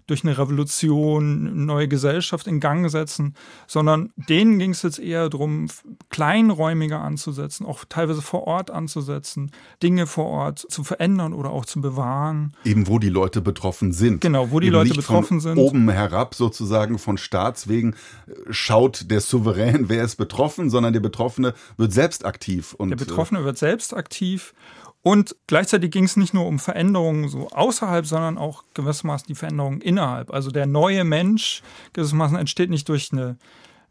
durch 0.08 0.24
eine 0.24 0.36
Revolution 0.36 1.46
eine 1.48 1.64
neue 1.64 1.86
Gesellschaft 1.86 2.46
in 2.46 2.60
Gang 2.60 2.90
setzen, 2.90 3.34
sondern 3.66 4.10
denen 4.16 4.58
ging 4.58 4.70
es 4.70 4.82
jetzt 4.82 4.98
eher 4.98 5.28
darum, 5.28 5.68
kleinräumiger 6.08 7.00
anzusetzen, 7.00 7.66
auch 7.66 7.84
teilweise 7.88 8.22
vor 8.22 8.46
Ort 8.46 8.70
anzusetzen, 8.70 9.52
Dinge 9.82 10.06
vor 10.06 10.24
Ort 10.24 10.64
zu 10.70 10.82
verändern 10.82 11.34
oder 11.34 11.50
auch 11.50 11.66
zu 11.66 11.80
bewahren. 11.82 12.56
Eben 12.64 12.88
wo 12.88 12.98
die 12.98 13.10
Leute 13.10 13.42
betroffen 13.42 13.92
sind. 13.92 14.22
Genau, 14.22 14.50
wo 14.50 14.60
die 14.60 14.68
Eben 14.68 14.76
Leute 14.76 14.94
betroffen 14.94 15.40
sind. 15.40 15.58
Oben 15.58 15.90
herab 15.90 16.34
sozusagen 16.34 16.98
von 16.98 17.18
Staatswegen 17.18 17.92
äh, 17.92 18.32
schaut 18.50 19.10
der 19.10 19.20
Souverän, 19.20 19.90
wer 19.90 20.02
ist 20.02 20.16
betroffen, 20.16 20.70
sondern 20.70 20.94
der 20.94 21.00
Betroffene 21.00 21.52
wird 21.76 21.92
selbst 21.92 22.24
aktiv. 22.24 22.72
Und, 22.72 22.88
der 22.88 22.96
Betroffene 22.96 23.44
wird 23.44 23.58
selbst 23.58 23.94
aktiv 23.94 24.54
und 25.02 25.36
gleichzeitig 25.46 25.90
ging 25.90 26.04
es 26.04 26.16
nicht 26.16 26.34
nur 26.34 26.46
um 26.46 26.58
Veränderungen 26.58 27.28
so 27.28 27.48
außerhalb, 27.48 28.04
sondern 28.04 28.36
auch 28.36 28.64
gewissermaßen 28.74 29.26
die 29.28 29.34
Veränderungen 29.34 29.80
innerhalb. 29.80 30.32
Also 30.32 30.50
der 30.50 30.66
neue 30.66 31.04
Mensch 31.04 31.62
gewissermaßen 31.92 32.36
entsteht 32.36 32.70
nicht 32.70 32.88
durch 32.88 33.12
eine 33.12 33.38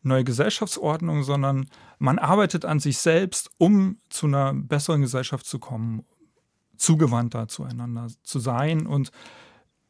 neue 0.03 0.23
Gesellschaftsordnung, 0.23 1.23
sondern 1.23 1.69
man 1.97 2.19
arbeitet 2.19 2.65
an 2.65 2.79
sich 2.79 2.97
selbst, 2.97 3.49
um 3.57 3.97
zu 4.09 4.27
einer 4.27 4.53
besseren 4.53 5.01
Gesellschaft 5.01 5.45
zu 5.45 5.59
kommen, 5.59 6.05
zugewandter 6.75 7.47
zueinander 7.47 8.07
zu 8.23 8.39
sein. 8.39 8.85
Und 8.85 9.11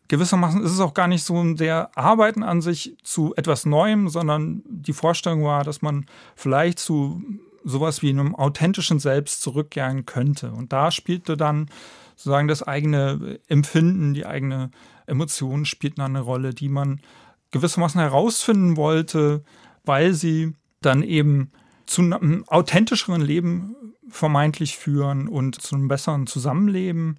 gewissermaßen 0.07 0.63
ist 0.63 0.71
es 0.71 0.79
auch 0.79 0.93
gar 0.93 1.07
nicht 1.07 1.23
so 1.23 1.53
der 1.55 1.97
Arbeiten 1.97 2.43
an 2.43 2.61
sich 2.61 2.95
zu 3.03 3.33
etwas 3.35 3.65
Neuem, 3.65 4.07
sondern 4.07 4.63
die 4.67 4.93
Vorstellung 4.93 5.43
war, 5.43 5.63
dass 5.63 5.81
man 5.81 6.05
vielleicht 6.35 6.79
zu 6.79 7.21
sowas 7.63 8.01
wie 8.01 8.09
einem 8.09 8.35
authentischen 8.35 8.99
Selbst 8.99 9.41
zurückkehren 9.41 10.05
könnte. 10.05 10.51
Und 10.51 10.73
da 10.73 10.91
spielte 10.91 11.37
dann 11.37 11.69
sozusagen 12.15 12.47
das 12.47 12.63
eigene 12.63 13.39
Empfinden, 13.47 14.13
die 14.13 14.25
eigene 14.25 14.71
Emotion 15.05 15.65
spielten 15.65 16.01
eine 16.01 16.19
Rolle, 16.19 16.53
die 16.53 16.69
man 16.69 17.01
gewissermaßen 17.51 18.01
herausfinden 18.01 18.75
wollte, 18.75 19.43
weil 19.85 20.13
sie 20.13 20.53
dann 20.81 21.03
eben 21.03 21.51
zu 21.85 22.01
einem 22.01 22.43
authentischeren 22.47 23.21
Leben 23.21 23.75
vermeintlich 24.09 24.77
führen 24.77 25.27
und 25.27 25.61
zu 25.61 25.75
einem 25.75 25.87
besseren 25.87 26.27
Zusammenleben. 26.27 27.17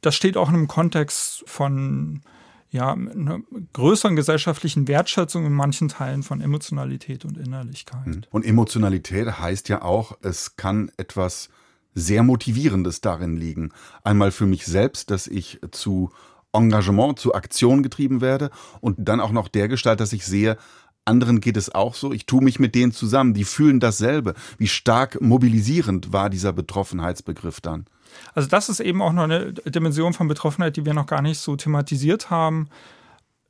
Das 0.00 0.14
steht 0.14 0.36
auch 0.36 0.48
in 0.48 0.54
einem 0.54 0.68
Kontext 0.68 1.44
von 1.46 2.22
ja, 2.70 2.92
einer 2.92 3.40
größeren 3.72 4.14
gesellschaftlichen 4.14 4.88
Wertschätzung 4.88 5.46
in 5.46 5.52
manchen 5.52 5.88
Teilen 5.88 6.22
von 6.22 6.40
Emotionalität 6.40 7.24
und 7.24 7.38
Innerlichkeit. 7.38 8.04
Hm. 8.04 8.20
Und 8.30 8.44
Emotionalität 8.44 9.38
heißt 9.38 9.68
ja 9.68 9.82
auch, 9.82 10.18
es 10.22 10.56
kann 10.56 10.90
etwas 10.96 11.48
sehr 11.94 12.22
Motivierendes 12.22 13.00
darin 13.00 13.36
liegen. 13.36 13.72
Einmal 14.04 14.30
für 14.30 14.46
mich 14.46 14.66
selbst, 14.66 15.10
dass 15.10 15.26
ich 15.26 15.60
zu 15.72 16.12
Engagement, 16.52 17.18
zu 17.18 17.34
Aktion 17.34 17.82
getrieben 17.82 18.20
werde 18.20 18.50
und 18.80 18.96
dann 18.98 19.20
auch 19.20 19.32
noch 19.32 19.48
der 19.48 19.68
Gestalt, 19.68 20.00
dass 20.00 20.12
ich 20.12 20.24
sehe, 20.24 20.56
anderen 21.04 21.40
geht 21.40 21.56
es 21.56 21.74
auch 21.74 21.94
so. 21.94 22.12
Ich 22.12 22.26
tue 22.26 22.44
mich 22.44 22.58
mit 22.58 22.74
denen 22.74 22.92
zusammen, 22.92 23.34
die 23.34 23.44
fühlen 23.44 23.80
dasselbe. 23.80 24.34
Wie 24.58 24.68
stark 24.68 25.20
mobilisierend 25.20 26.12
war 26.12 26.30
dieser 26.30 26.52
Betroffenheitsbegriff 26.52 27.60
dann? 27.60 27.86
Also 28.34 28.48
das 28.48 28.68
ist 28.68 28.80
eben 28.80 29.02
auch 29.02 29.12
noch 29.12 29.24
eine 29.24 29.52
Dimension 29.52 30.12
von 30.12 30.28
Betroffenheit, 30.28 30.76
die 30.76 30.86
wir 30.86 30.94
noch 30.94 31.06
gar 31.06 31.22
nicht 31.22 31.38
so 31.38 31.56
thematisiert 31.56 32.30
haben. 32.30 32.68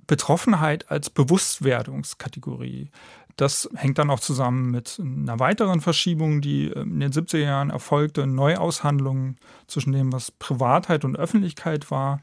Betroffenheit 0.06 0.90
als 0.90 1.10
Bewusstwerdungskategorie. 1.10 2.90
Das 3.36 3.68
hängt 3.76 3.98
dann 3.98 4.10
auch 4.10 4.20
zusammen 4.20 4.70
mit 4.70 5.00
einer 5.00 5.38
weiteren 5.38 5.80
Verschiebung, 5.80 6.40
die 6.40 6.68
in 6.68 6.98
den 6.98 7.12
70er 7.12 7.38
Jahren 7.38 7.70
erfolgte, 7.70 8.26
Neuaushandlungen 8.26 9.36
zwischen 9.66 9.92
dem, 9.92 10.12
was 10.12 10.30
Privatheit 10.30 11.04
und 11.04 11.16
Öffentlichkeit 11.16 11.90
war 11.90 12.20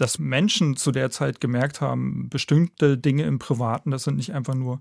dass 0.00 0.18
Menschen 0.18 0.76
zu 0.76 0.92
der 0.92 1.10
Zeit 1.10 1.40
gemerkt 1.40 1.80
haben, 1.80 2.28
bestimmte 2.30 2.96
Dinge 2.96 3.24
im 3.24 3.38
Privaten, 3.38 3.90
das 3.90 4.04
sind 4.04 4.16
nicht 4.16 4.32
einfach 4.32 4.54
nur 4.54 4.80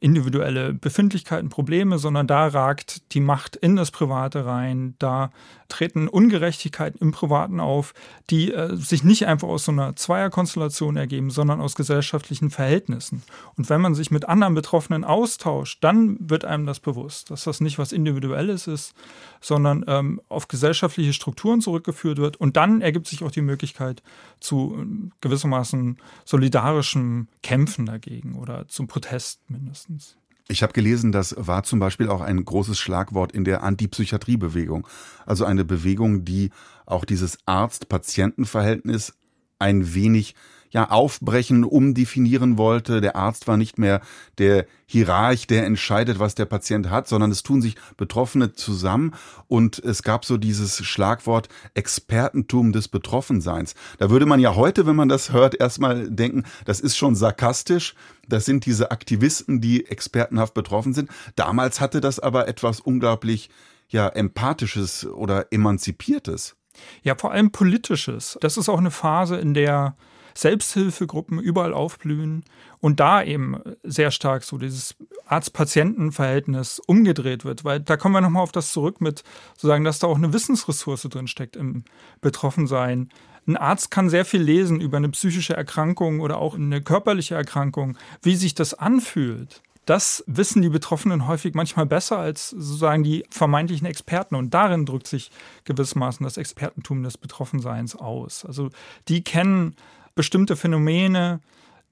individuelle 0.00 0.74
Befindlichkeiten, 0.74 1.48
Probleme, 1.48 1.98
sondern 1.98 2.26
da 2.26 2.46
ragt 2.46 3.12
die 3.14 3.20
Macht 3.20 3.56
in 3.56 3.74
das 3.74 3.90
Private 3.90 4.46
rein. 4.46 4.94
Da 4.98 5.32
treten 5.68 6.08
Ungerechtigkeiten 6.08 7.00
im 7.00 7.10
Privaten 7.10 7.58
auf, 7.58 7.94
die 8.30 8.52
äh, 8.52 8.76
sich 8.76 9.02
nicht 9.02 9.26
einfach 9.26 9.48
aus 9.48 9.64
so 9.64 9.72
einer 9.72 9.96
Zweierkonstellation 9.96 10.96
ergeben, 10.96 11.30
sondern 11.30 11.60
aus 11.60 11.74
gesellschaftlichen 11.74 12.50
Verhältnissen. 12.50 13.22
Und 13.56 13.68
wenn 13.68 13.80
man 13.80 13.94
sich 13.94 14.10
mit 14.10 14.28
anderen 14.28 14.54
Betroffenen 14.54 15.04
austauscht, 15.04 15.82
dann 15.82 16.16
wird 16.20 16.44
einem 16.44 16.64
das 16.64 16.80
bewusst, 16.80 17.30
dass 17.30 17.44
das 17.44 17.60
nicht 17.60 17.78
was 17.78 17.92
Individuelles 17.92 18.66
ist, 18.66 18.94
sondern 19.40 19.84
ähm, 19.88 20.20
auf 20.28 20.48
gesellschaftliche 20.48 21.12
Strukturen 21.12 21.60
zurückgeführt 21.60 22.18
wird. 22.18 22.36
Und 22.36 22.56
dann 22.56 22.80
ergibt 22.80 23.08
sich 23.08 23.24
auch 23.24 23.32
die 23.32 23.42
Möglichkeit 23.42 24.02
zu 24.38 24.76
äh, 24.80 25.10
gewissermaßen 25.20 25.98
solidarischem 26.24 27.26
Kämpfen 27.42 27.84
dagegen 27.84 28.36
oder 28.36 28.68
zum 28.68 28.86
Protest 28.86 29.40
mindestens 29.50 29.87
meistens. 29.88 30.16
Ich 30.50 30.62
habe 30.62 30.72
gelesen, 30.72 31.12
das 31.12 31.34
war 31.36 31.62
zum 31.62 31.78
Beispiel 31.78 32.08
auch 32.08 32.22
ein 32.22 32.42
großes 32.42 32.78
Schlagwort 32.78 33.32
in 33.32 33.44
der 33.44 33.62
Antipsychiatriebewegung. 33.62 34.86
Also 35.26 35.44
eine 35.44 35.64
Bewegung, 35.64 36.24
die 36.24 36.50
auch 36.86 37.04
dieses 37.04 37.38
Arzt-Patienten-Verhältnis 37.44 39.12
ein 39.58 39.94
wenig 39.94 40.34
ja 40.70 40.90
aufbrechen, 40.90 41.64
umdefinieren 41.64 42.58
wollte. 42.58 43.00
Der 43.00 43.16
Arzt 43.16 43.46
war 43.46 43.56
nicht 43.56 43.78
mehr 43.78 44.00
der 44.38 44.66
Hierarch, 44.86 45.46
der 45.46 45.66
entscheidet, 45.66 46.18
was 46.18 46.34
der 46.34 46.46
Patient 46.46 46.88
hat, 46.90 47.08
sondern 47.08 47.30
es 47.30 47.42
tun 47.42 47.60
sich 47.60 47.76
Betroffene 47.96 48.54
zusammen 48.54 49.14
und 49.46 49.78
es 49.78 50.02
gab 50.02 50.24
so 50.24 50.36
dieses 50.36 50.84
Schlagwort 50.84 51.48
Expertentum 51.74 52.72
des 52.72 52.88
Betroffenseins. 52.88 53.74
Da 53.98 54.10
würde 54.10 54.26
man 54.26 54.40
ja 54.40 54.54
heute, 54.54 54.86
wenn 54.86 54.96
man 54.96 55.08
das 55.08 55.32
hört, 55.32 55.60
erstmal 55.60 56.10
denken, 56.10 56.44
das 56.64 56.80
ist 56.80 56.96
schon 56.96 57.14
sarkastisch. 57.14 57.94
Das 58.28 58.44
sind 58.44 58.66
diese 58.66 58.90
Aktivisten, 58.90 59.60
die 59.60 59.86
expertenhaft 59.86 60.54
betroffen 60.54 60.92
sind. 60.94 61.10
Damals 61.36 61.80
hatte 61.80 62.00
das 62.00 62.18
aber 62.18 62.48
etwas 62.48 62.80
unglaublich 62.80 63.50
ja 63.88 64.08
empathisches 64.08 65.06
oder 65.06 65.46
emanzipiertes. 65.50 66.56
Ja, 67.02 67.14
vor 67.16 67.32
allem 67.32 67.50
politisches. 67.50 68.38
Das 68.40 68.56
ist 68.56 68.68
auch 68.68 68.78
eine 68.78 68.90
Phase, 68.90 69.36
in 69.36 69.54
der 69.54 69.96
Selbsthilfegruppen 70.38 71.40
überall 71.40 71.74
aufblühen 71.74 72.44
und 72.78 73.00
da 73.00 73.24
eben 73.24 73.60
sehr 73.82 74.12
stark 74.12 74.44
so 74.44 74.56
dieses 74.56 74.94
Arzt-Patienten-Verhältnis 75.26 76.78
umgedreht 76.86 77.44
wird, 77.44 77.64
weil 77.64 77.80
da 77.80 77.96
kommen 77.96 78.14
wir 78.14 78.20
nochmal 78.20 78.44
auf 78.44 78.52
das 78.52 78.70
zurück 78.70 79.00
mit 79.00 79.24
sozusagen, 79.54 79.82
dass 79.82 79.98
da 79.98 80.06
auch 80.06 80.16
eine 80.16 80.32
Wissensressource 80.32 81.02
drin 81.02 81.26
steckt 81.26 81.56
im 81.56 81.82
Betroffensein. 82.20 83.08
Ein 83.48 83.56
Arzt 83.56 83.90
kann 83.90 84.10
sehr 84.10 84.24
viel 84.24 84.42
lesen 84.42 84.80
über 84.80 84.98
eine 84.98 85.08
psychische 85.08 85.56
Erkrankung 85.56 86.20
oder 86.20 86.38
auch 86.38 86.54
eine 86.54 86.82
körperliche 86.82 87.34
Erkrankung, 87.34 87.98
wie 88.22 88.36
sich 88.36 88.54
das 88.54 88.74
anfühlt. 88.74 89.62
Das 89.86 90.22
wissen 90.26 90.60
die 90.60 90.68
Betroffenen 90.68 91.26
häufig 91.26 91.54
manchmal 91.54 91.86
besser 91.86 92.18
als 92.18 92.50
sozusagen 92.50 93.02
die 93.02 93.24
vermeintlichen 93.30 93.86
Experten. 93.86 94.34
Und 94.34 94.52
darin 94.52 94.84
drückt 94.84 95.06
sich 95.06 95.30
gewissermaßen 95.64 96.22
das 96.22 96.36
Expertentum 96.36 97.02
des 97.02 97.16
Betroffenseins 97.16 97.96
aus. 97.96 98.44
Also 98.44 98.68
die 99.08 99.24
kennen 99.24 99.74
bestimmte 100.18 100.56
Phänomene, 100.56 101.40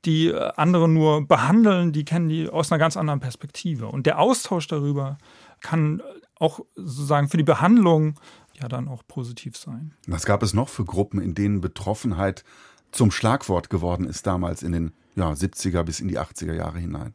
die 0.04 0.26
äh, 0.26 0.52
andere 0.56 0.88
nur 0.88 1.26
behandeln, 1.26 1.92
die 1.92 2.04
kennen 2.04 2.28
die 2.28 2.48
aus 2.48 2.72
einer 2.72 2.78
ganz 2.80 2.96
anderen 2.96 3.20
Perspektive. 3.20 3.86
Und 3.86 4.04
der 4.04 4.18
Austausch 4.18 4.66
darüber 4.66 5.16
kann 5.60 6.02
auch 6.40 6.58
sozusagen 6.74 7.28
für 7.28 7.36
die 7.36 7.44
Behandlung 7.44 8.18
ja 8.60 8.66
dann 8.66 8.88
auch 8.88 9.04
positiv 9.06 9.56
sein. 9.56 9.94
Was 10.08 10.26
gab 10.26 10.42
es 10.42 10.54
noch 10.54 10.68
für 10.68 10.84
Gruppen, 10.84 11.20
in 11.20 11.34
denen 11.34 11.60
Betroffenheit 11.60 12.42
zum 12.90 13.12
Schlagwort 13.12 13.70
geworden 13.70 14.08
ist 14.08 14.26
damals 14.26 14.64
in 14.64 14.72
den 14.72 14.92
ja, 15.14 15.30
70er 15.30 15.84
bis 15.84 16.00
in 16.00 16.08
die 16.08 16.18
80er 16.18 16.52
Jahre 16.52 16.78
hinein. 16.78 17.14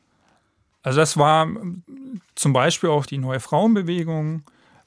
Also 0.82 1.00
das 1.00 1.18
war 1.18 1.48
zum 2.36 2.54
Beispiel 2.54 2.90
auch 2.90 3.06
die 3.06 3.18
neue 3.18 3.42
Frauenbewegung, 3.42 4.44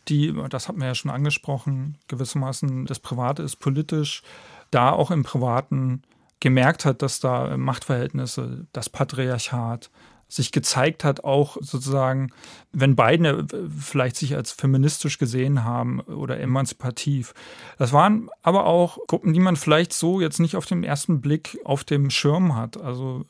die, 0.08 0.34
das 0.48 0.68
hat 0.68 0.76
man 0.76 0.88
ja 0.88 0.94
schon 0.94 1.10
angesprochen, 1.10 1.98
gewissermaßen 2.08 2.86
das 2.86 2.98
Private 2.98 3.42
ist 3.42 3.56
politisch, 3.56 4.22
da 4.70 4.90
auch 4.90 5.10
im 5.10 5.22
Privaten 5.22 6.02
gemerkt 6.44 6.84
hat, 6.84 7.00
dass 7.00 7.20
da 7.20 7.56
Machtverhältnisse, 7.56 8.66
das 8.72 8.90
Patriarchat 8.90 9.90
sich 10.28 10.52
gezeigt 10.52 11.04
hat, 11.04 11.24
auch 11.24 11.56
sozusagen, 11.60 12.32
wenn 12.70 12.96
beide 12.96 13.46
vielleicht 13.78 14.16
sich 14.16 14.36
als 14.36 14.52
feministisch 14.52 15.16
gesehen 15.16 15.64
haben 15.64 16.00
oder 16.00 16.38
emanzipativ. 16.38 17.32
Das 17.78 17.94
waren 17.94 18.28
aber 18.42 18.66
auch 18.66 18.98
Gruppen, 19.06 19.32
die 19.32 19.40
man 19.40 19.56
vielleicht 19.56 19.94
so 19.94 20.20
jetzt 20.20 20.38
nicht 20.38 20.54
auf 20.56 20.66
den 20.66 20.84
ersten 20.84 21.22
Blick 21.22 21.58
auf 21.64 21.82
dem 21.82 22.10
Schirm 22.10 22.54
hat. 22.54 22.76
Also 22.76 23.24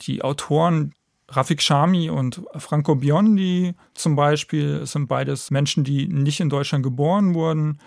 die 0.00 0.22
Autoren 0.22 0.92
Rafik 1.28 1.62
Shami 1.62 2.10
und 2.10 2.42
Franco 2.56 2.96
Biondi 2.96 3.74
zum 3.94 4.16
Beispiel 4.16 4.86
sind 4.86 5.06
beides 5.06 5.52
Menschen, 5.52 5.84
die 5.84 6.08
nicht 6.08 6.40
in 6.40 6.48
Deutschland 6.48 6.82
geboren 6.82 7.34
wurden, 7.34 7.78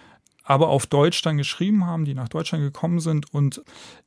aber 0.52 0.68
auf 0.68 0.86
Deutsch 0.86 1.22
dann 1.22 1.38
geschrieben 1.38 1.86
haben, 1.86 2.04
die 2.04 2.14
nach 2.14 2.28
Deutschland 2.28 2.62
gekommen 2.62 3.00
sind 3.00 3.34
und 3.34 3.64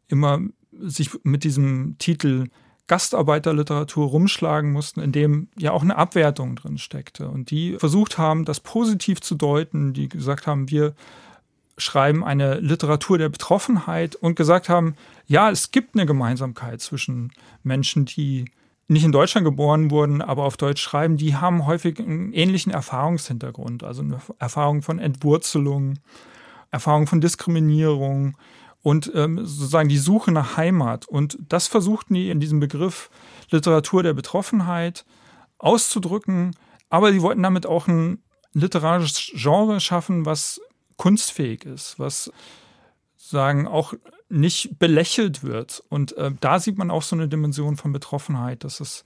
immer 0.08 0.40
sich 0.78 1.10
mit 1.22 1.42
diesem 1.42 1.96
Titel 1.96 2.48
Gastarbeiterliteratur 2.86 4.08
rumschlagen 4.08 4.70
mussten, 4.70 5.00
in 5.00 5.10
dem 5.10 5.48
ja 5.56 5.72
auch 5.72 5.80
eine 5.80 5.96
Abwertung 5.96 6.54
drin 6.54 6.76
steckte. 6.76 7.30
Und 7.30 7.50
die 7.50 7.78
versucht 7.78 8.18
haben, 8.18 8.44
das 8.44 8.60
positiv 8.60 9.22
zu 9.22 9.36
deuten, 9.36 9.94
die 9.94 10.10
gesagt 10.10 10.46
haben, 10.46 10.68
wir 10.68 10.94
schreiben 11.78 12.22
eine 12.22 12.60
Literatur 12.60 13.16
der 13.16 13.30
Betroffenheit 13.30 14.14
und 14.14 14.36
gesagt 14.36 14.68
haben, 14.68 14.96
ja, 15.26 15.50
es 15.50 15.70
gibt 15.70 15.94
eine 15.94 16.04
Gemeinsamkeit 16.04 16.82
zwischen 16.82 17.32
Menschen, 17.62 18.04
die 18.04 18.44
nicht 18.86 19.04
in 19.04 19.12
Deutschland 19.12 19.46
geboren 19.46 19.90
wurden, 19.90 20.20
aber 20.20 20.44
auf 20.44 20.58
Deutsch 20.58 20.82
schreiben, 20.82 21.16
die 21.16 21.36
haben 21.36 21.64
häufig 21.64 21.98
einen 21.98 22.34
ähnlichen 22.34 22.70
Erfahrungshintergrund, 22.70 23.82
also 23.82 24.02
eine 24.02 24.20
Erfahrung 24.38 24.82
von 24.82 24.98
Entwurzelung, 24.98 25.94
Erfahrung 26.74 27.06
von 27.06 27.20
Diskriminierung 27.20 28.36
und 28.82 29.10
ähm, 29.14 29.38
sozusagen 29.46 29.88
die 29.88 29.98
Suche 29.98 30.30
nach 30.30 30.56
Heimat. 30.58 31.06
Und 31.06 31.38
das 31.48 31.68
versuchten 31.68 32.14
die 32.14 32.30
in 32.30 32.40
diesem 32.40 32.60
Begriff 32.60 33.10
Literatur 33.50 34.02
der 34.02 34.12
Betroffenheit 34.12 35.06
auszudrücken, 35.58 36.54
aber 36.90 37.12
sie 37.12 37.22
wollten 37.22 37.42
damit 37.42 37.64
auch 37.64 37.88
ein 37.88 38.22
literarisches 38.52 39.32
Genre 39.34 39.80
schaffen, 39.80 40.26
was 40.26 40.60
kunstfähig 40.96 41.64
ist, 41.64 41.98
was 41.98 42.30
sagen 43.16 43.66
auch 43.66 43.94
nicht 44.28 44.78
belächelt 44.78 45.42
wird. 45.42 45.82
Und 45.88 46.16
äh, 46.16 46.32
da 46.40 46.58
sieht 46.60 46.76
man 46.76 46.90
auch 46.90 47.02
so 47.02 47.16
eine 47.16 47.28
Dimension 47.28 47.76
von 47.76 47.92
Betroffenheit, 47.92 48.64
dass 48.64 48.80
es 48.80 49.04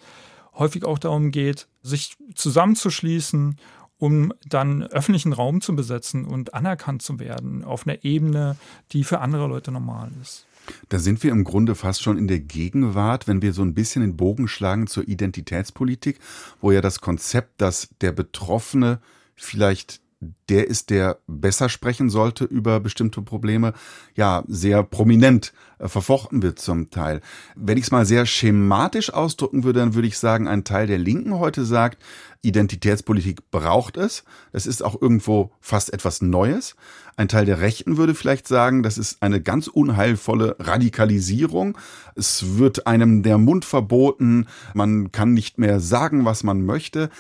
häufig 0.55 0.85
auch 0.85 0.99
darum 0.99 1.31
geht, 1.31 1.69
sich 1.83 2.17
zusammenzuschließen, 2.35 3.59
um 3.99 4.33
dann 4.49 4.83
öffentlichen 4.83 5.33
Raum 5.33 5.61
zu 5.61 5.75
besetzen 5.75 6.25
und 6.25 6.55
anerkannt 6.55 7.03
zu 7.03 7.19
werden 7.19 7.65
auf 7.65 7.87
einer 7.87 8.05
Ebene, 8.05 8.57
die 8.93 9.05
für 9.05 9.21
andere 9.21 9.47
Leute 9.47 9.73
normal 9.73 10.11
ist. 10.23 10.47
Da 10.89 10.99
sind 10.99 11.23
wir 11.23 11.33
im 11.33 11.45
Grunde 11.45 11.75
fast 11.75 12.03
schon 12.03 12.19
in 12.19 12.29
der 12.29 12.41
Gegenwart, 12.41 13.27
wenn 13.27 13.43
wir 13.43 13.53
so 13.53 13.63
ein 13.63 13.75
bisschen 13.75 14.03
den 14.03 14.17
Bogen 14.17 14.49
schlagen 14.49 14.87
zur 14.87 15.09
Identitätspolitik, 15.09 16.19
wo 16.61 16.71
ja 16.73 16.81
das 16.81 17.01
Konzept, 17.01 17.61
dass 17.61 17.89
der 18.01 18.13
Betroffene 18.13 19.01
vielleicht 19.35 20.01
der 20.21 20.67
ist, 20.67 20.91
der 20.91 21.19
besser 21.29 21.69
sprechen 21.69 22.11
sollte 22.11 22.45
über 22.45 22.81
bestimmte 22.81 23.23
Probleme, 23.23 23.73
ja, 24.17 24.43
sehr 24.49 24.83
prominent 24.83 25.53
äh, 25.79 25.87
verfochten 25.87 26.43
wird 26.43 26.59
zum 26.59 26.91
Teil. 26.91 27.21
Wenn 27.55 27.79
ich 27.79 27.85
es 27.85 27.91
mal 27.93 28.05
sehr 28.05 28.27
schematisch 28.27 29.13
ausdrücken 29.13 29.63
würde, 29.63 29.79
dann 29.79 29.95
würde 29.95 30.09
ich 30.09 30.19
sagen, 30.19 30.49
ein 30.49 30.65
Teil 30.65 30.89
der 30.89 30.99
Linken 30.99 31.39
heute 31.39 31.65
sagt, 31.65 32.03
Identitätspolitik 32.43 33.51
braucht 33.51 33.97
es. 33.97 34.25
Das 34.53 34.67
ist 34.67 34.83
auch 34.83 35.01
irgendwo 35.01 35.53
fast 35.61 35.93
etwas 35.93 36.21
Neues. 36.21 36.75
Ein 37.17 37.29
Teil 37.29 37.45
der 37.45 37.61
Rechten 37.61 37.97
würde 37.97 38.15
vielleicht 38.15 38.49
sagen, 38.49 38.83
das 38.83 38.99
ist 38.99 39.23
eine 39.23 39.41
ganz 39.41 39.69
unheilvolle 39.69 40.57
Radikalisierung. 40.59 41.77
Es 42.17 42.59
wird 42.59 42.87
einem 42.87 43.23
der 43.23 43.39
Mund 43.39 43.65
verboten. 43.65 44.47
Man 44.75 45.13
kann 45.13 45.33
nicht 45.33 45.59
mehr 45.59 45.79
sagen, 45.79 46.25
was 46.25 46.43
man 46.43 46.65
möchte 46.65 47.11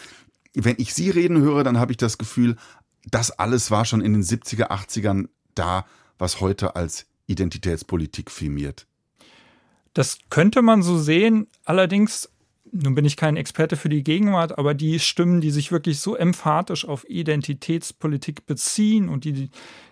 wenn 0.54 0.76
ich 0.78 0.92
Sie 0.92 1.10
reden 1.10 1.40
höre, 1.40 1.62
dann 1.62 1.78
habe 1.78 1.92
ich 1.92 1.98
das 1.98 2.18
Gefühl, 2.18 2.56
das 3.04 3.30
alles 3.30 3.70
war 3.70 3.84
schon 3.84 4.00
in 4.00 4.12
den 4.12 4.22
70er, 4.22 4.70
80ern 4.70 5.28
da, 5.54 5.86
was 6.18 6.40
heute 6.40 6.76
als 6.76 7.06
Identitätspolitik 7.26 8.30
firmiert. 8.30 8.86
Das 9.94 10.18
könnte 10.30 10.62
man 10.62 10.82
so 10.82 10.98
sehen. 10.98 11.46
Allerdings, 11.64 12.30
nun 12.70 12.94
bin 12.94 13.04
ich 13.04 13.16
kein 13.16 13.36
Experte 13.36 13.76
für 13.76 13.88
die 13.88 14.04
Gegenwart, 14.04 14.58
aber 14.58 14.74
die 14.74 14.98
Stimmen, 14.98 15.40
die 15.40 15.50
sich 15.50 15.72
wirklich 15.72 16.00
so 16.00 16.14
emphatisch 16.14 16.86
auf 16.86 17.08
Identitätspolitik 17.08 18.46
beziehen 18.46 19.08
und 19.08 19.24
die 19.24 19.50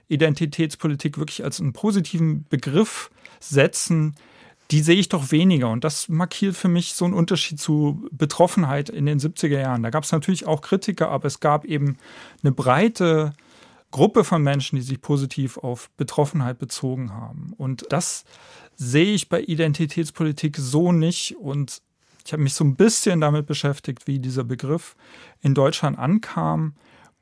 Identitätspolitik 0.09 1.19
wirklich 1.19 1.45
als 1.45 1.61
einen 1.61 1.73
positiven 1.73 2.45
Begriff 2.49 3.11
setzen, 3.41 4.15
die 4.71 4.81
sehe 4.81 4.97
ich 4.97 5.09
doch 5.09 5.31
weniger. 5.31 5.71
Und 5.71 5.85
das 5.85 6.09
markiert 6.09 6.57
für 6.57 6.69
mich 6.69 6.95
so 6.95 7.05
einen 7.05 7.15
Unterschied 7.15 7.61
zu 7.61 8.09
Betroffenheit 8.11 8.89
in 8.89 9.07
den 9.07 9.21
70er 9.21 9.61
Jahren. 9.61 9.83
Da 9.83 9.91
gab 9.91 10.05
es 10.05 10.13
natürlich 10.13 10.47
auch 10.47 10.61
Kritiker, 10.61 11.11
aber 11.11 11.27
es 11.27 11.41
gab 11.41 11.65
eben 11.65 11.99
eine 12.43 12.53
breite 12.53 13.33
Gruppe 13.91 14.25
von 14.25 14.43
Menschen, 14.43 14.77
die 14.77 14.83
sich 14.83 15.01
positiv 15.01 15.59
auf 15.59 15.91
Betroffenheit 15.97 16.59
bezogen 16.59 17.13
haben. 17.13 17.55
Und 17.57 17.87
das 17.91 18.25
sehe 18.75 19.15
ich 19.15 19.29
bei 19.29 19.41
Identitätspolitik 19.41 20.57
so 20.57 20.93
nicht. 20.93 21.37
Und 21.37 21.81
ich 22.25 22.33
habe 22.33 22.43
mich 22.43 22.55
so 22.55 22.65
ein 22.65 22.77
bisschen 22.77 23.21
damit 23.21 23.47
beschäftigt, 23.47 24.07
wie 24.07 24.19
dieser 24.19 24.45
Begriff 24.45 24.97
in 25.41 25.55
Deutschland 25.55 25.99
ankam. 25.99 26.75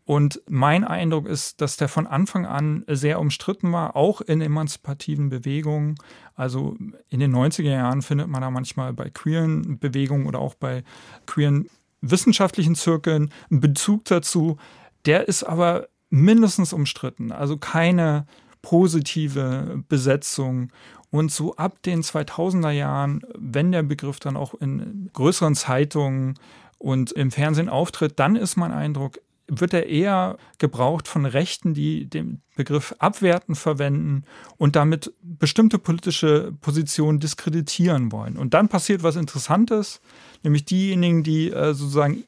Und 0.06 0.42
mein 0.46 0.84
Eindruck 0.84 1.26
ist, 1.26 1.62
dass 1.62 1.76
der 1.76 1.88
von 1.88 2.06
Anfang 2.06 2.44
an 2.44 2.84
sehr 2.86 3.18
umstritten 3.20 3.72
war, 3.72 3.96
auch 3.96 4.20
in 4.20 4.42
emanzipativen 4.42 5.30
Bewegungen. 5.30 5.94
Also 6.34 6.76
in 7.08 7.20
den 7.20 7.34
90er 7.34 7.70
Jahren 7.70 8.02
findet 8.02 8.28
man 8.28 8.42
da 8.42 8.50
manchmal 8.50 8.92
bei 8.92 9.08
queeren 9.08 9.78
Bewegungen 9.78 10.26
oder 10.26 10.40
auch 10.40 10.54
bei 10.54 10.84
queeren 11.26 11.68
wissenschaftlichen 12.02 12.74
Zirkeln 12.74 13.30
einen 13.50 13.60
Bezug 13.60 14.04
dazu. 14.04 14.58
Der 15.06 15.26
ist 15.26 15.42
aber 15.42 15.88
mindestens 16.10 16.74
umstritten. 16.74 17.32
Also 17.32 17.56
keine 17.56 18.26
positive 18.60 19.82
Besetzung. 19.88 20.70
Und 21.10 21.32
so 21.32 21.56
ab 21.56 21.82
den 21.82 22.02
2000er 22.02 22.70
Jahren, 22.70 23.22
wenn 23.38 23.72
der 23.72 23.82
Begriff 23.82 24.20
dann 24.20 24.36
auch 24.36 24.54
in 24.54 25.08
größeren 25.12 25.54
Zeitungen 25.54 26.34
und 26.78 27.12
im 27.12 27.30
Fernsehen 27.30 27.68
auftritt, 27.68 28.18
dann 28.18 28.36
ist 28.36 28.56
mein 28.56 28.72
Eindruck, 28.72 29.18
wird 29.46 29.74
er 29.74 29.86
eher 29.86 30.38
gebraucht 30.58 31.06
von 31.08 31.26
Rechten, 31.26 31.74
die 31.74 32.06
den 32.08 32.40
Begriff 32.56 32.94
abwerten 32.98 33.54
verwenden 33.54 34.24
und 34.56 34.76
damit 34.76 35.12
bestimmte 35.22 35.78
politische 35.78 36.52
Positionen 36.60 37.20
diskreditieren 37.20 38.10
wollen. 38.10 38.36
Und 38.36 38.54
dann 38.54 38.68
passiert 38.68 39.02
was 39.02 39.16
Interessantes, 39.16 40.00
nämlich 40.42 40.64
diejenigen, 40.64 41.22
die 41.22 41.50
äh, 41.50 41.74
sozusagen 41.74 42.24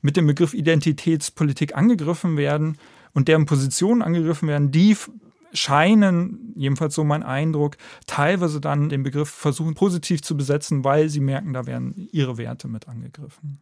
mit 0.00 0.16
dem 0.16 0.26
Begriff 0.26 0.54
Identitätspolitik 0.54 1.76
angegriffen 1.76 2.36
werden 2.36 2.78
und 3.12 3.28
deren 3.28 3.46
Positionen 3.46 4.02
angegriffen 4.02 4.48
werden, 4.48 4.70
die 4.70 4.96
scheinen, 5.52 6.52
jedenfalls 6.54 6.94
so 6.94 7.02
mein 7.02 7.24
Eindruck, 7.24 7.76
teilweise 8.06 8.60
dann 8.60 8.88
den 8.88 9.02
Begriff 9.02 9.28
versuchen 9.28 9.74
positiv 9.74 10.22
zu 10.22 10.36
besetzen, 10.36 10.84
weil 10.84 11.08
sie 11.08 11.20
merken, 11.20 11.52
da 11.52 11.66
werden 11.66 12.08
ihre 12.12 12.38
Werte 12.38 12.68
mit 12.68 12.86
angegriffen 12.88 13.60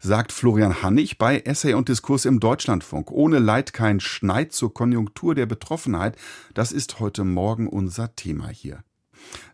sagt 0.00 0.32
Florian 0.32 0.82
Hannig 0.82 1.18
bei 1.18 1.40
Essay 1.40 1.74
und 1.74 1.88
Diskurs 1.88 2.24
im 2.24 2.40
Deutschlandfunk. 2.40 3.10
Ohne 3.10 3.38
Leid 3.38 3.72
kein 3.72 4.00
Schneid 4.00 4.52
zur 4.52 4.74
Konjunktur 4.74 5.34
der 5.34 5.46
Betroffenheit. 5.46 6.16
Das 6.54 6.72
ist 6.72 7.00
heute 7.00 7.24
Morgen 7.24 7.68
unser 7.68 8.14
Thema 8.16 8.48
hier. 8.48 8.82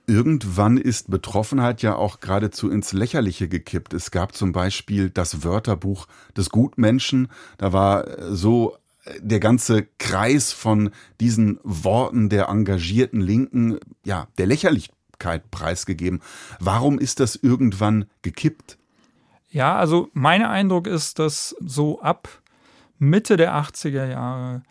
Irgendwann 0.06 0.78
ist 0.78 1.10
Betroffenheit 1.10 1.82
ja 1.82 1.94
auch 1.94 2.20
geradezu 2.20 2.70
ins 2.70 2.92
Lächerliche 2.92 3.46
gekippt. 3.46 3.92
Es 3.92 4.10
gab 4.10 4.34
zum 4.34 4.52
Beispiel 4.52 5.10
das 5.10 5.44
Wörterbuch 5.44 6.06
des 6.34 6.48
Gutmenschen. 6.48 7.28
Da 7.58 7.74
war 7.74 8.06
äh, 8.08 8.34
so 8.34 8.78
äh, 9.04 9.20
der 9.20 9.38
ganze 9.38 9.86
Kreis 9.98 10.52
von 10.52 10.90
diesen 11.20 11.60
Worten 11.62 12.30
der 12.30 12.48
engagierten 12.48 13.20
Linken, 13.20 13.78
ja, 14.02 14.28
der 14.38 14.46
Lächerlichkeit 14.46 15.50
preisgegeben. 15.50 16.22
Warum 16.58 16.98
ist 16.98 17.20
das 17.20 17.36
irgendwann 17.36 18.06
gekippt? 18.22 18.77
Ja, 19.50 19.76
also 19.76 20.10
mein 20.12 20.44
Eindruck 20.44 20.86
ist, 20.86 21.18
dass 21.18 21.56
so 21.60 22.00
ab 22.00 22.28
Mitte 22.98 23.36
der 23.36 23.54
80er 23.54 24.06
Jahre 24.06 24.62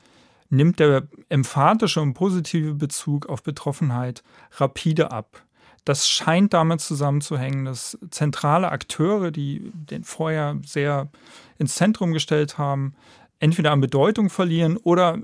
nimmt 0.50 0.80
der 0.80 1.08
emphatische 1.30 2.02
und 2.02 2.14
positive 2.14 2.74
Bezug 2.74 3.28
auf 3.28 3.44
Betroffenheit 3.44 4.24
rapide 4.52 5.12
ab. 5.12 5.44
Das 5.84 6.10
scheint 6.10 6.54
damit 6.54 6.82
zusammenzuhängen, 6.82 7.66
dass 7.66 7.98
zentrale 8.12 8.70
Akteure, 8.70 9.32
die 9.32 9.72
den 9.74 10.04
vorher 10.04 10.58
sehr 10.66 11.10
ins 11.58 11.76
Zentrum 11.76 12.12
gestellt 12.12 12.58
haben, 12.58 12.94
entweder 13.40 13.72
an 13.72 13.82
Bedeutung 13.82 14.30
verlieren 14.30 14.78
oder 14.78 15.18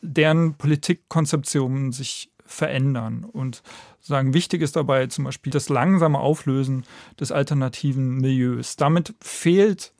deren 0.00 0.54
Politikkonzeptionen 0.54 1.92
sich 1.92 2.30
verändern. 2.48 3.24
Und 3.24 3.62
sagen, 4.00 4.34
wichtig 4.34 4.62
ist 4.62 4.74
dabei 4.74 5.06
zum 5.06 5.24
Beispiel 5.24 5.52
das 5.52 5.68
langsame 5.68 6.18
Auflösen 6.18 6.84
des 7.20 7.30
alternativen 7.30 8.16
Milieus. 8.16 8.76
Damit 8.76 9.14
fehlt 9.20 9.92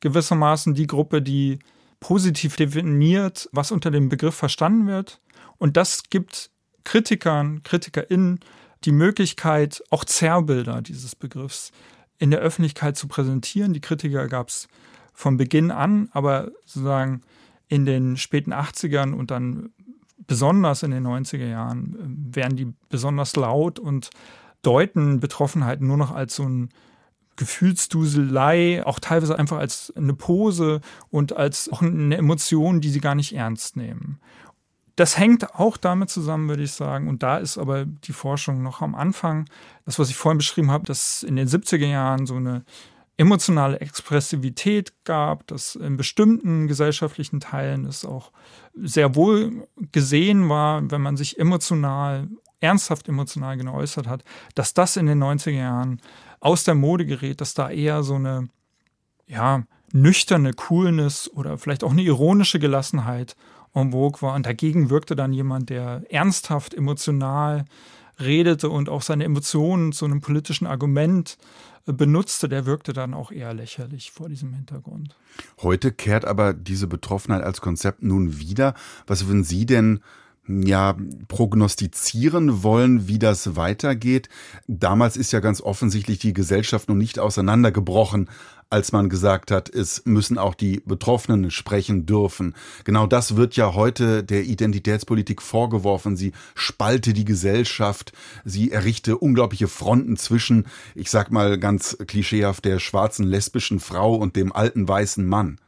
gewissermaßen 0.00 0.74
die 0.74 0.86
Gruppe, 0.86 1.20
die 1.20 1.58
positiv 2.00 2.56
definiert, 2.56 3.48
was 3.52 3.72
unter 3.72 3.90
dem 3.90 4.08
Begriff 4.08 4.36
verstanden 4.36 4.86
wird. 4.86 5.20
Und 5.58 5.76
das 5.76 6.04
gibt 6.08 6.50
Kritikern, 6.84 7.62
KritikerInnen 7.64 8.40
die 8.84 8.92
Möglichkeit, 8.92 9.82
auch 9.90 10.04
Zerrbilder 10.04 10.80
dieses 10.82 11.16
Begriffs 11.16 11.72
in 12.18 12.30
der 12.30 12.40
Öffentlichkeit 12.40 12.96
zu 12.96 13.08
präsentieren. 13.08 13.72
Die 13.72 13.80
Kritiker 13.80 14.28
gab 14.28 14.48
es 14.48 14.68
von 15.12 15.36
Beginn 15.36 15.72
an, 15.72 16.08
aber 16.12 16.52
sozusagen 16.64 17.22
in 17.66 17.84
den 17.84 18.16
späten 18.16 18.52
80ern 18.52 19.12
und 19.12 19.32
dann 19.32 19.70
besonders 20.26 20.82
in 20.82 20.90
den 20.90 21.06
90er 21.06 21.46
Jahren 21.46 22.30
äh, 22.32 22.36
werden 22.36 22.56
die 22.56 22.72
besonders 22.88 23.36
laut 23.36 23.78
und 23.78 24.10
deuten 24.62 25.20
Betroffenheit 25.20 25.80
nur 25.80 25.96
noch 25.96 26.14
als 26.14 26.36
so 26.36 26.44
ein 26.44 26.70
Gefühlsduselei, 27.36 28.84
auch 28.84 28.98
teilweise 28.98 29.38
einfach 29.38 29.58
als 29.58 29.92
eine 29.96 30.14
Pose 30.14 30.80
und 31.10 31.36
als 31.36 31.70
auch 31.72 31.82
eine 31.82 32.16
Emotion, 32.16 32.80
die 32.80 32.90
sie 32.90 33.00
gar 33.00 33.14
nicht 33.14 33.34
ernst 33.34 33.76
nehmen. 33.76 34.20
Das 34.96 35.16
hängt 35.16 35.54
auch 35.54 35.76
damit 35.76 36.10
zusammen, 36.10 36.48
würde 36.48 36.64
ich 36.64 36.72
sagen. 36.72 37.06
Und 37.06 37.22
da 37.22 37.38
ist 37.38 37.56
aber 37.56 37.84
die 37.84 38.12
Forschung 38.12 38.64
noch 38.64 38.82
am 38.82 38.96
Anfang. 38.96 39.48
Das, 39.84 40.00
was 40.00 40.10
ich 40.10 40.16
vorhin 40.16 40.38
beschrieben 40.38 40.72
habe, 40.72 40.86
dass 40.86 41.22
in 41.22 41.36
den 41.36 41.46
70er 41.46 41.86
Jahren 41.86 42.26
so 42.26 42.34
eine 42.34 42.64
emotionale 43.18 43.80
Expressivität 43.80 44.92
gab, 45.04 45.46
dass 45.48 45.74
in 45.74 45.96
bestimmten 45.96 46.68
gesellschaftlichen 46.68 47.40
Teilen 47.40 47.84
es 47.84 48.04
auch 48.04 48.30
sehr 48.74 49.16
wohl 49.16 49.66
gesehen 49.92 50.48
war, 50.48 50.88
wenn 50.90 51.02
man 51.02 51.16
sich 51.16 51.38
emotional, 51.38 52.28
ernsthaft 52.60 53.08
emotional 53.08 53.56
geäußert 53.56 54.06
hat, 54.06 54.24
dass 54.54 54.72
das 54.72 54.96
in 54.96 55.06
den 55.06 55.22
90er 55.22 55.50
Jahren 55.50 56.00
aus 56.40 56.62
der 56.62 56.76
Mode 56.76 57.06
gerät, 57.06 57.40
dass 57.40 57.54
da 57.54 57.68
eher 57.70 58.04
so 58.04 58.14
eine, 58.14 58.48
ja, 59.26 59.64
nüchterne 59.92 60.52
Coolness 60.52 61.28
oder 61.32 61.58
vielleicht 61.58 61.82
auch 61.82 61.90
eine 61.90 62.02
ironische 62.02 62.60
Gelassenheit 62.60 63.34
en 63.74 63.90
vogue 63.90 64.22
war. 64.22 64.34
Und 64.34 64.46
dagegen 64.46 64.90
wirkte 64.90 65.16
dann 65.16 65.32
jemand, 65.32 65.70
der 65.70 66.04
ernsthaft, 66.10 66.72
emotional 66.74 67.64
redete 68.20 68.68
und 68.68 68.88
auch 68.88 69.02
seine 69.02 69.24
Emotionen 69.24 69.92
zu 69.92 70.04
einem 70.04 70.20
politischen 70.20 70.66
Argument 70.66 71.38
benutzte, 71.92 72.48
der 72.48 72.66
wirkte 72.66 72.92
dann 72.92 73.14
auch 73.14 73.30
eher 73.30 73.54
lächerlich 73.54 74.10
vor 74.10 74.28
diesem 74.28 74.52
Hintergrund. 74.52 75.16
Heute 75.62 75.92
kehrt 75.92 76.24
aber 76.24 76.52
diese 76.52 76.86
Betroffenheit 76.86 77.42
als 77.42 77.60
Konzept 77.60 78.02
nun 78.02 78.38
wieder. 78.38 78.74
Was 79.06 79.26
würden 79.26 79.44
Sie 79.44 79.66
denn 79.66 80.00
ja, 80.48 80.96
prognostizieren 81.28 82.62
wollen, 82.62 83.06
wie 83.06 83.18
das 83.18 83.56
weitergeht. 83.56 84.28
Damals 84.66 85.16
ist 85.16 85.32
ja 85.32 85.40
ganz 85.40 85.60
offensichtlich 85.60 86.18
die 86.18 86.32
Gesellschaft 86.32 86.88
noch 86.88 86.94
nicht 86.94 87.18
auseinandergebrochen, 87.18 88.30
als 88.70 88.92
man 88.92 89.08
gesagt 89.08 89.50
hat, 89.50 89.68
es 89.68 90.02
müssen 90.04 90.38
auch 90.38 90.54
die 90.54 90.82
Betroffenen 90.84 91.50
sprechen 91.50 92.06
dürfen. 92.06 92.54
Genau 92.84 93.06
das 93.06 93.36
wird 93.36 93.56
ja 93.56 93.74
heute 93.74 94.22
der 94.22 94.44
Identitätspolitik 94.44 95.40
vorgeworfen. 95.40 96.16
Sie 96.16 96.32
spalte 96.54 97.14
die 97.14 97.24
Gesellschaft, 97.24 98.12
sie 98.44 98.70
errichte 98.70 99.16
unglaubliche 99.16 99.68
Fronten 99.68 100.16
zwischen, 100.16 100.66
ich 100.94 101.10
sag 101.10 101.30
mal 101.30 101.58
ganz 101.58 101.96
klischeehaft, 102.06 102.64
der 102.64 102.78
schwarzen 102.78 103.26
lesbischen 103.26 103.80
Frau 103.80 104.14
und 104.14 104.36
dem 104.36 104.52
alten 104.52 104.86
weißen 104.86 105.26
Mann. 105.26 105.58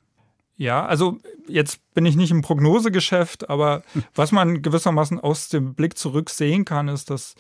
Ja, 0.56 0.84
also 0.84 1.18
jetzt 1.48 1.80
bin 1.94 2.04
ich 2.04 2.16
nicht 2.16 2.30
im 2.30 2.42
Prognosegeschäft, 2.42 3.48
aber 3.48 3.82
was 4.14 4.30
man 4.30 4.60
gewissermaßen 4.60 5.18
aus 5.18 5.48
dem 5.48 5.74
Blick 5.74 5.96
zurück 5.96 6.28
sehen 6.28 6.66
kann, 6.66 6.88
ist, 6.88 7.08
dass 7.08 7.34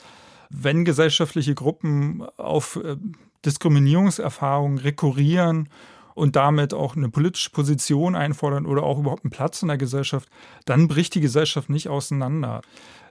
wenn 0.48 0.86
gesellschaftliche 0.86 1.54
Gruppen 1.54 2.22
auf 2.38 2.76
äh, 2.82 2.96
Diskriminierungserfahrungen 3.44 4.78
rekurrieren 4.78 5.68
und 6.14 6.36
damit 6.36 6.74
auch 6.74 6.96
eine 6.96 7.08
politische 7.08 7.50
Position 7.50 8.14
einfordern 8.14 8.66
oder 8.66 8.82
auch 8.82 8.98
überhaupt 8.98 9.24
einen 9.24 9.30
Platz 9.30 9.62
in 9.62 9.68
der 9.68 9.78
Gesellschaft, 9.78 10.28
dann 10.66 10.88
bricht 10.88 11.14
die 11.14 11.20
Gesellschaft 11.20 11.70
nicht 11.70 11.88
auseinander. 11.88 12.62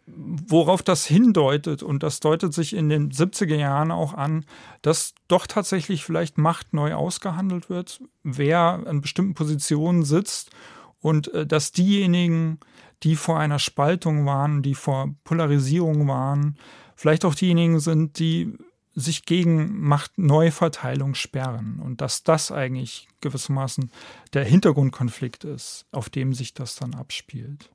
Worauf 0.05 0.81
das 0.81 1.05
hindeutet, 1.05 1.83
und 1.83 2.03
das 2.03 2.19
deutet 2.19 2.53
sich 2.53 2.75
in 2.75 2.89
den 2.89 3.11
70er 3.11 3.55
Jahren 3.55 3.91
auch 3.91 4.13
an, 4.13 4.45
dass 4.81 5.13
doch 5.27 5.45
tatsächlich 5.45 6.03
vielleicht 6.03 6.37
Macht 6.37 6.73
neu 6.73 6.93
ausgehandelt 6.93 7.69
wird, 7.69 8.01
wer 8.23 8.83
an 8.85 9.01
bestimmten 9.01 9.35
Positionen 9.35 10.03
sitzt 10.03 10.51
und 10.99 11.33
äh, 11.33 11.45
dass 11.45 11.71
diejenigen, 11.71 12.59
die 13.03 13.15
vor 13.15 13.39
einer 13.39 13.59
Spaltung 13.59 14.25
waren, 14.25 14.61
die 14.61 14.75
vor 14.75 15.13
Polarisierung 15.23 16.07
waren, 16.07 16.57
vielleicht 16.95 17.23
auch 17.23 17.35
diejenigen 17.35 17.79
sind, 17.79 18.19
die 18.19 18.57
sich 18.99 19.25
gegen 19.25 19.81
Machtneuverteilung 19.81 21.15
sperren 21.15 21.79
und 21.83 22.01
dass 22.01 22.23
das 22.23 22.51
eigentlich 22.51 23.07
gewissermaßen 23.21 23.91
der 24.33 24.43
Hintergrundkonflikt 24.43 25.43
ist, 25.43 25.85
auf 25.91 26.09
dem 26.09 26.33
sich 26.33 26.53
das 26.53 26.75
dann 26.75 26.93
abspielt. 26.93 27.69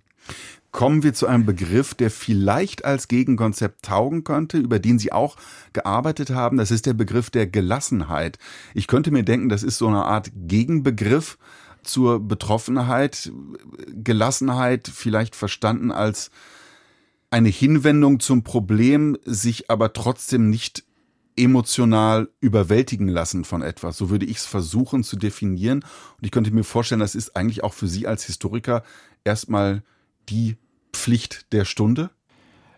Kommen 0.70 1.02
wir 1.02 1.14
zu 1.14 1.26
einem 1.26 1.46
Begriff, 1.46 1.94
der 1.94 2.10
vielleicht 2.10 2.84
als 2.84 3.08
Gegenkonzept 3.08 3.84
taugen 3.84 4.24
könnte, 4.24 4.58
über 4.58 4.78
den 4.78 4.98
Sie 4.98 5.12
auch 5.12 5.36
gearbeitet 5.72 6.30
haben. 6.30 6.56
Das 6.56 6.70
ist 6.70 6.86
der 6.86 6.94
Begriff 6.94 7.30
der 7.30 7.46
Gelassenheit. 7.46 8.38
Ich 8.72 8.86
könnte 8.86 9.10
mir 9.10 9.22
denken, 9.22 9.48
das 9.48 9.62
ist 9.62 9.78
so 9.78 9.86
eine 9.86 10.04
Art 10.04 10.30
Gegenbegriff 10.34 11.38
zur 11.84 12.20
Betroffenheit. 12.26 13.30
Gelassenheit 13.86 14.90
vielleicht 14.92 15.36
verstanden 15.36 15.92
als 15.92 16.30
eine 17.30 17.50
Hinwendung 17.50 18.18
zum 18.18 18.42
Problem, 18.42 19.16
sich 19.24 19.70
aber 19.70 19.92
trotzdem 19.92 20.50
nicht 20.50 20.84
emotional 21.36 22.28
überwältigen 22.40 23.08
lassen 23.08 23.44
von 23.44 23.62
etwas. 23.62 23.96
So 23.96 24.10
würde 24.10 24.26
ich 24.26 24.38
es 24.38 24.46
versuchen 24.46 25.02
zu 25.02 25.16
definieren. 25.16 25.80
Und 26.16 26.24
ich 26.24 26.30
könnte 26.30 26.52
mir 26.52 26.64
vorstellen, 26.64 27.00
das 27.00 27.14
ist 27.14 27.36
eigentlich 27.36 27.64
auch 27.64 27.74
für 27.74 27.88
Sie 27.88 28.06
als 28.06 28.24
Historiker 28.24 28.84
erstmal 29.24 29.82
die 30.28 30.56
Pflicht 30.92 31.52
der 31.52 31.64
Stunde? 31.64 32.10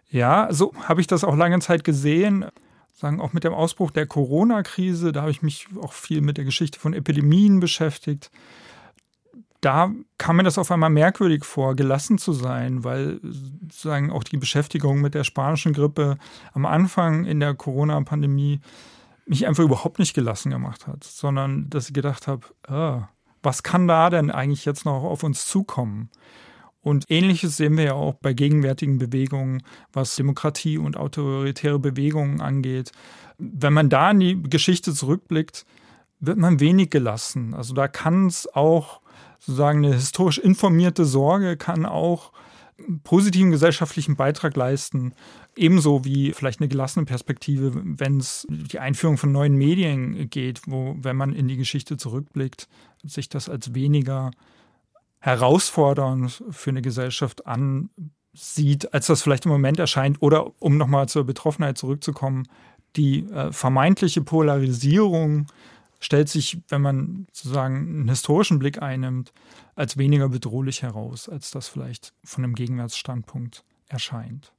Ja, 0.08 0.48
so 0.50 0.72
habe 0.82 1.00
ich 1.00 1.06
das 1.06 1.24
auch 1.24 1.36
lange 1.36 1.58
Zeit 1.60 1.84
gesehen. 1.84 2.46
Sagen 2.92 3.20
auch 3.20 3.32
mit 3.32 3.44
dem 3.44 3.52
Ausbruch 3.52 3.90
der 3.90 4.06
Corona-Krise, 4.06 5.12
da 5.12 5.20
habe 5.22 5.30
ich 5.30 5.42
mich 5.42 5.66
auch 5.80 5.92
viel 5.92 6.22
mit 6.22 6.38
der 6.38 6.44
Geschichte 6.44 6.80
von 6.80 6.94
Epidemien 6.94 7.60
beschäftigt. 7.60 8.30
Da 9.66 9.90
kam 10.16 10.36
mir 10.36 10.44
das 10.44 10.58
auf 10.58 10.70
einmal 10.70 10.90
merkwürdig 10.90 11.44
vor, 11.44 11.74
gelassen 11.74 12.18
zu 12.18 12.32
sein, 12.32 12.84
weil 12.84 13.18
sozusagen 13.24 14.12
auch 14.12 14.22
die 14.22 14.36
Beschäftigung 14.36 15.00
mit 15.00 15.14
der 15.14 15.24
spanischen 15.24 15.72
Grippe 15.72 16.18
am 16.52 16.66
Anfang 16.66 17.24
in 17.24 17.40
der 17.40 17.52
Corona-Pandemie 17.54 18.60
mich 19.26 19.44
einfach 19.44 19.64
überhaupt 19.64 19.98
nicht 19.98 20.14
gelassen 20.14 20.52
gemacht 20.52 20.86
hat, 20.86 21.02
sondern 21.02 21.68
dass 21.68 21.88
ich 21.88 21.94
gedacht 21.94 22.28
habe, 22.28 22.46
ah, 22.68 23.08
was 23.42 23.64
kann 23.64 23.88
da 23.88 24.08
denn 24.08 24.30
eigentlich 24.30 24.64
jetzt 24.66 24.84
noch 24.84 25.02
auf 25.02 25.24
uns 25.24 25.48
zukommen? 25.48 26.10
Und 26.80 27.06
ähnliches 27.08 27.56
sehen 27.56 27.76
wir 27.76 27.84
ja 27.86 27.94
auch 27.94 28.14
bei 28.14 28.34
gegenwärtigen 28.34 28.98
Bewegungen, 28.98 29.64
was 29.92 30.14
Demokratie 30.14 30.78
und 30.78 30.96
autoritäre 30.96 31.80
Bewegungen 31.80 32.40
angeht. 32.40 32.92
Wenn 33.36 33.72
man 33.72 33.88
da 33.88 34.12
in 34.12 34.20
die 34.20 34.42
Geschichte 34.44 34.94
zurückblickt, 34.94 35.66
wird 36.20 36.38
man 36.38 36.60
wenig 36.60 36.90
gelassen. 36.90 37.52
Also 37.52 37.74
da 37.74 37.88
kann 37.88 38.28
es 38.28 38.46
auch 38.54 39.00
sozusagen 39.46 39.84
eine 39.84 39.94
historisch 39.94 40.38
informierte 40.38 41.04
Sorge 41.04 41.56
kann 41.56 41.86
auch 41.86 42.32
positiven 43.04 43.52
gesellschaftlichen 43.52 44.16
Beitrag 44.16 44.56
leisten. 44.56 45.14
Ebenso 45.54 46.04
wie 46.04 46.32
vielleicht 46.32 46.60
eine 46.60 46.68
gelassene 46.68 47.06
Perspektive, 47.06 47.72
wenn 47.74 48.18
es 48.18 48.46
die 48.50 48.80
Einführung 48.80 49.16
von 49.16 49.32
neuen 49.32 49.54
Medien 49.54 50.28
geht, 50.28 50.62
wo, 50.66 50.96
wenn 51.00 51.16
man 51.16 51.32
in 51.32 51.48
die 51.48 51.56
Geschichte 51.56 51.96
zurückblickt, 51.96 52.68
sich 53.04 53.28
das 53.28 53.48
als 53.48 53.72
weniger 53.72 54.32
herausfordernd 55.20 56.42
für 56.50 56.70
eine 56.70 56.82
Gesellschaft 56.82 57.46
ansieht, 57.46 58.92
als 58.92 59.06
das 59.06 59.22
vielleicht 59.22 59.46
im 59.46 59.52
Moment 59.52 59.78
erscheint. 59.78 60.20
Oder 60.20 60.52
um 60.60 60.76
nochmal 60.76 61.08
zur 61.08 61.24
Betroffenheit 61.24 61.78
zurückzukommen, 61.78 62.48
die 62.96 63.26
äh, 63.30 63.52
vermeintliche 63.52 64.22
Polarisierung 64.22 65.46
stellt 66.00 66.28
sich, 66.28 66.62
wenn 66.68 66.82
man 66.82 67.26
sozusagen 67.32 67.76
einen 67.76 68.08
historischen 68.08 68.58
Blick 68.58 68.82
einnimmt, 68.82 69.32
als 69.74 69.96
weniger 69.96 70.28
bedrohlich 70.28 70.82
heraus, 70.82 71.28
als 71.28 71.50
das 71.50 71.68
vielleicht 71.68 72.12
von 72.24 72.44
einem 72.44 72.54
Gegenwärtsstandpunkt 72.54 73.64
erscheint. 73.88 74.52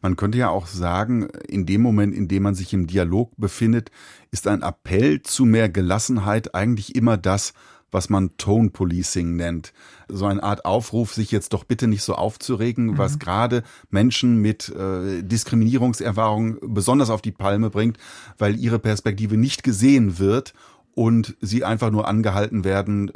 Man 0.00 0.16
könnte 0.16 0.38
ja 0.38 0.48
auch 0.48 0.66
sagen, 0.66 1.28
in 1.46 1.66
dem 1.66 1.82
Moment, 1.82 2.14
in 2.14 2.28
dem 2.28 2.42
man 2.42 2.54
sich 2.54 2.72
im 2.72 2.86
Dialog 2.86 3.32
befindet, 3.36 3.90
ist 4.30 4.48
ein 4.48 4.62
Appell 4.62 5.22
zu 5.22 5.44
mehr 5.44 5.68
Gelassenheit 5.68 6.54
eigentlich 6.54 6.96
immer 6.96 7.16
das, 7.16 7.52
was 7.92 8.08
man 8.08 8.36
Tone 8.38 8.70
Policing 8.70 9.36
nennt. 9.36 9.72
So 10.08 10.26
eine 10.26 10.42
Art 10.42 10.64
Aufruf, 10.64 11.12
sich 11.12 11.30
jetzt 11.30 11.52
doch 11.52 11.64
bitte 11.64 11.86
nicht 11.86 12.02
so 12.02 12.14
aufzuregen, 12.14 12.86
mhm. 12.86 12.98
was 12.98 13.18
gerade 13.18 13.62
Menschen 13.90 14.38
mit 14.38 14.70
äh, 14.70 15.22
Diskriminierungserfahrung 15.22 16.56
besonders 16.62 17.10
auf 17.10 17.22
die 17.22 17.32
Palme 17.32 17.70
bringt, 17.70 17.98
weil 18.38 18.58
ihre 18.58 18.78
Perspektive 18.78 19.36
nicht 19.36 19.62
gesehen 19.62 20.18
wird 20.18 20.54
und 20.94 21.36
sie 21.40 21.64
einfach 21.64 21.90
nur 21.90 22.08
angehalten 22.08 22.64
werden, 22.64 23.10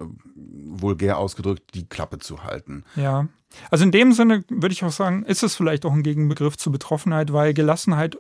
vulgär 0.65 1.19
ausgedrückt, 1.19 1.75
die 1.75 1.87
Klappe 1.87 2.19
zu 2.19 2.45
halten. 2.45 2.85
Ja. 2.97 3.29
Also 3.71 3.85
in 3.85 3.93
dem 3.93 4.13
Sinne 4.13 4.45
würde 4.49 4.73
ich 4.73 4.85
auch 4.85 4.93
sagen, 4.93 5.23
ist 5.25 5.43
es 5.43 5.55
vielleicht 5.57 5.87
auch 5.87 5.93
ein 5.93 6.03
Gegenbegriff 6.03 6.57
zu 6.57 6.71
Betroffenheit, 6.71 7.33
weil 7.33 7.55
Gelassenheit 7.55 8.19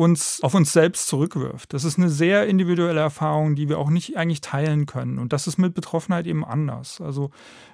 uns 0.00 0.42
auf 0.42 0.54
uns 0.54 0.72
selbst 0.72 1.08
zurückwirft. 1.08 1.74
Das 1.74 1.84
ist 1.84 1.98
eine 1.98 2.08
sehr 2.08 2.46
individuelle 2.46 3.00
Erfahrung, 3.00 3.54
die 3.54 3.68
wir 3.68 3.78
auch 3.78 3.90
nicht 3.90 4.16
eigentlich 4.16 4.40
teilen 4.40 4.86
können. 4.86 5.18
Und 5.18 5.34
das 5.34 5.46
ist 5.46 5.58
mit 5.58 5.74
Betroffenheit 5.74 6.26
eben 6.26 6.42
anders. 6.42 7.02
Also 7.02 7.30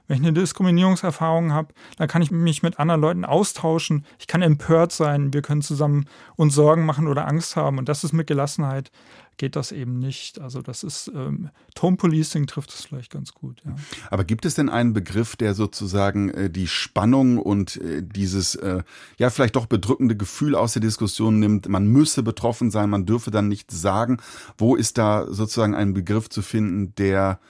wenn 0.09 0.17
ich 0.17 0.23
eine 0.25 0.33
Diskriminierungserfahrung 0.33 1.53
habe, 1.53 1.73
dann 1.99 2.09
kann 2.09 2.23
ich 2.23 2.33
mich 2.33 2.65
mit 2.65 2.81
anderen 2.81 3.01
Leuten 3.01 3.25
austauschen. 3.25 4.05
Ich 4.19 4.27
kann 4.27 4.43
empört 4.43 4.91
sein. 4.91 5.33
Wir 5.33 5.43
können 5.43 5.63
zusammen 5.63 6.09
uns 6.35 6.57
Sorgen 6.57 6.85
machen 6.85 7.07
oder 7.07 7.29
Angst 7.29 7.55
haben. 7.55 7.79
Und 7.79 7.89
das 7.89 8.03
ist 8.03 8.13
mit 8.13 8.27
Gelassenheit 8.27 8.91
geht 9.37 9.57
das 9.57 9.73
eben 9.73 9.99
nicht. 9.99 10.41
Also 10.41 10.63
das 10.63 10.83
ist, 10.83 11.11
ähm, 11.15 11.51
Tone 11.75 11.97
Policing 11.97 12.47
trifft 12.47 12.71
es 12.71 12.85
vielleicht 12.85 13.13
ganz 13.13 13.35
gut. 13.35 13.63
Ja. 13.65 13.75
Aber 14.11 14.25
gibt 14.25 14.45
es 14.45 14.55
denn 14.55 14.69
einen 14.69 14.93
Begriff, 14.93 15.37
der 15.37 15.55
sozusagen 15.55 16.31
äh, 16.31 16.51
die 16.51 16.67
Spannung 16.67 17.39
und 17.39 17.77
äh, 17.77 18.03
dieses, 18.03 18.55
äh, 18.55 18.83
ja, 19.19 19.31
vielleicht 19.31 19.57
doch 19.57 19.67
bedrückende 19.67 20.17
Gefühl 20.17 20.55
aus 20.55 20.73
der 20.73 20.83
Diskussion 20.83 21.39
nimmt, 21.39 21.69
man 21.69 21.87
müsse 21.87 22.23
betroffen 22.23 22.71
sein, 22.71 22.91
man 22.91 23.07
dürfe 23.07 23.31
dann 23.31 23.49
nichts 23.49 23.81
sagen. 23.81 24.19
Wo 24.59 24.77
ist 24.77 24.99
da 24.99 25.27
sozusagen 25.29 25.75
ein 25.75 25.95
Begriff 25.95 26.29
zu 26.29 26.43
finden, 26.43 26.95
der 26.97 27.41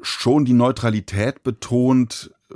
schon 0.00 0.44
die 0.44 0.52
Neutralität 0.52 1.42
betont, 1.42 2.30
äh, 2.50 2.54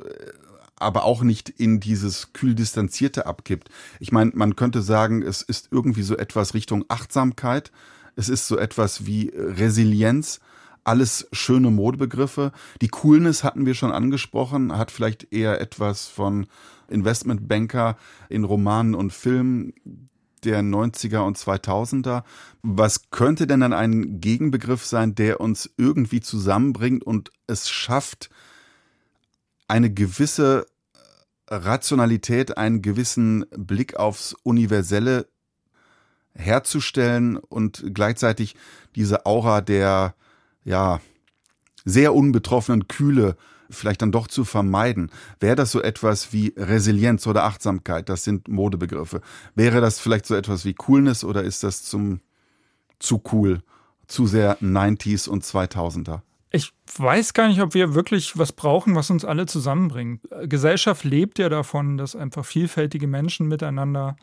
aber 0.76 1.04
auch 1.04 1.22
nicht 1.22 1.48
in 1.48 1.80
dieses 1.80 2.32
kühl 2.32 2.54
distanzierte 2.54 3.26
abkippt. 3.26 3.68
Ich 3.98 4.12
meine, 4.12 4.32
man 4.34 4.54
könnte 4.54 4.82
sagen, 4.82 5.22
es 5.22 5.42
ist 5.42 5.68
irgendwie 5.72 6.02
so 6.02 6.16
etwas 6.16 6.54
Richtung 6.54 6.84
Achtsamkeit, 6.88 7.72
es 8.18 8.28
ist 8.28 8.48
so 8.48 8.58
etwas 8.58 9.06
wie 9.06 9.32
Resilienz, 9.32 10.40
alles 10.82 11.28
schöne 11.30 11.70
Modebegriffe. 11.70 12.50
Die 12.82 12.88
Coolness 12.88 13.44
hatten 13.44 13.64
wir 13.64 13.74
schon 13.74 13.92
angesprochen, 13.92 14.76
hat 14.76 14.90
vielleicht 14.90 15.32
eher 15.32 15.60
etwas 15.60 16.08
von 16.08 16.48
Investmentbanker 16.88 17.96
in 18.28 18.42
Romanen 18.42 18.96
und 18.96 19.12
Filmen 19.12 19.72
der 20.42 20.62
90er 20.62 21.20
und 21.20 21.38
2000er. 21.38 22.24
Was 22.62 23.10
könnte 23.10 23.46
denn 23.46 23.60
dann 23.60 23.72
ein 23.72 24.20
Gegenbegriff 24.20 24.84
sein, 24.84 25.14
der 25.14 25.40
uns 25.40 25.70
irgendwie 25.76 26.20
zusammenbringt 26.20 27.04
und 27.04 27.30
es 27.46 27.70
schafft, 27.70 28.30
eine 29.68 29.94
gewisse 29.94 30.66
Rationalität, 31.48 32.58
einen 32.58 32.82
gewissen 32.82 33.46
Blick 33.56 33.96
aufs 33.96 34.34
Universelle 34.42 35.28
herzustellen 36.38 37.36
und 37.36 37.84
gleichzeitig 37.92 38.54
diese 38.94 39.26
Aura 39.26 39.60
der, 39.60 40.14
ja, 40.64 41.00
sehr 41.84 42.14
unbetroffenen 42.14 42.88
Kühle 42.88 43.36
vielleicht 43.70 44.02
dann 44.02 44.12
doch 44.12 44.28
zu 44.28 44.44
vermeiden. 44.44 45.10
Wäre 45.40 45.56
das 45.56 45.72
so 45.72 45.82
etwas 45.82 46.32
wie 46.32 46.54
Resilienz 46.56 47.26
oder 47.26 47.44
Achtsamkeit? 47.44 48.08
Das 48.08 48.24
sind 48.24 48.48
Modebegriffe. 48.48 49.20
Wäre 49.54 49.80
das 49.80 49.98
vielleicht 49.98 50.26
so 50.26 50.34
etwas 50.34 50.64
wie 50.64 50.74
Coolness 50.74 51.24
oder 51.24 51.42
ist 51.42 51.62
das 51.62 51.84
zum 51.84 52.20
zu 52.98 53.22
cool, 53.32 53.62
zu 54.06 54.26
sehr 54.26 54.58
90s 54.60 55.28
und 55.28 55.44
2000er? 55.44 56.20
Ich 56.50 56.72
weiß 56.96 57.34
gar 57.34 57.48
nicht, 57.48 57.60
ob 57.60 57.74
wir 57.74 57.94
wirklich 57.94 58.38
was 58.38 58.52
brauchen, 58.52 58.94
was 58.94 59.10
uns 59.10 59.24
alle 59.24 59.46
zusammenbringt. 59.46 60.22
Gesellschaft 60.44 61.04
lebt 61.04 61.38
ja 61.38 61.50
davon, 61.50 61.98
dass 61.98 62.16
einfach 62.16 62.44
vielfältige 62.44 63.06
Menschen 63.06 63.48
miteinander 63.48 64.16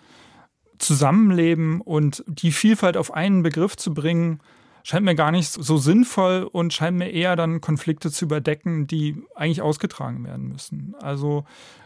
zusammenleben 0.77 1.81
und 1.81 2.23
die 2.27 2.51
Vielfalt 2.51 2.97
auf 2.97 3.13
einen 3.13 3.43
Begriff 3.43 3.75
zu 3.75 3.93
bringen, 3.93 4.39
scheint 4.83 5.05
mir 5.05 5.15
gar 5.15 5.31
nicht 5.31 5.51
so 5.51 5.77
sinnvoll 5.77 6.47
und 6.51 6.73
scheint 6.73 6.97
mir 6.97 7.09
eher 7.09 7.35
dann 7.35 7.61
Konflikte 7.61 8.11
zu 8.11 8.25
überdecken, 8.25 8.85
die 8.87 9.23
eigentlich 9.33 9.61
ausgetragen 9.61 10.23
werden 10.25 10.47
müssen. 10.47 10.95
Also 11.01 11.45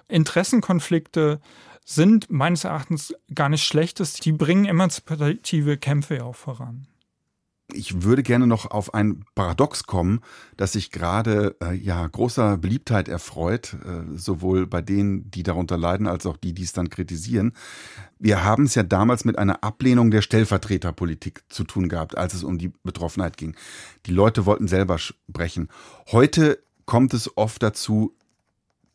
Interessenkonflikte 0.09 1.39
sind 1.85 2.29
meines 2.29 2.65
Erachtens 2.65 3.15
gar 3.33 3.49
nicht 3.49 3.63
schlechtes, 3.63 4.13
die 4.13 4.31
bringen 4.31 4.65
emanzipative 4.65 5.77
Kämpfe 5.77 6.17
ja 6.17 6.23
auch 6.23 6.35
voran. 6.35 6.87
Ich 7.71 8.01
würde 8.01 8.23
gerne 8.23 8.47
noch 8.47 8.71
auf 8.71 8.93
ein 8.93 9.23
Paradox 9.35 9.83
kommen, 9.83 10.21
das 10.57 10.71
sich 10.71 10.91
gerade 10.91 11.55
äh, 11.61 11.75
ja 11.75 12.05
großer 12.05 12.57
Beliebtheit 12.57 13.07
erfreut, 13.07 13.75
äh, 13.85 14.17
sowohl 14.17 14.65
bei 14.65 14.81
denen, 14.81 15.29
die 15.29 15.43
darunter 15.43 15.77
leiden, 15.77 16.07
als 16.07 16.25
auch 16.25 16.37
die, 16.37 16.53
die 16.53 16.63
es 16.63 16.73
dann 16.73 16.89
kritisieren. 16.89 17.53
Wir 18.17 18.43
haben 18.43 18.63
es 18.63 18.75
ja 18.75 18.83
damals 18.83 19.23
mit 19.23 19.37
einer 19.37 19.63
Ablehnung 19.63 20.09
der 20.09 20.21
Stellvertreterpolitik 20.21 21.43
zu 21.49 21.63
tun 21.63 21.89
gehabt, 21.89 22.17
als 22.17 22.33
es 22.33 22.43
um 22.43 22.57
die 22.57 22.73
Betroffenheit 22.83 23.37
ging. 23.37 23.55
Die 24.07 24.13
Leute 24.13 24.45
wollten 24.45 24.67
selber 24.67 24.97
sprechen. 24.97 25.69
Heute 26.11 26.59
kommt 26.85 27.13
es 27.13 27.37
oft 27.37 27.61
dazu, 27.61 28.15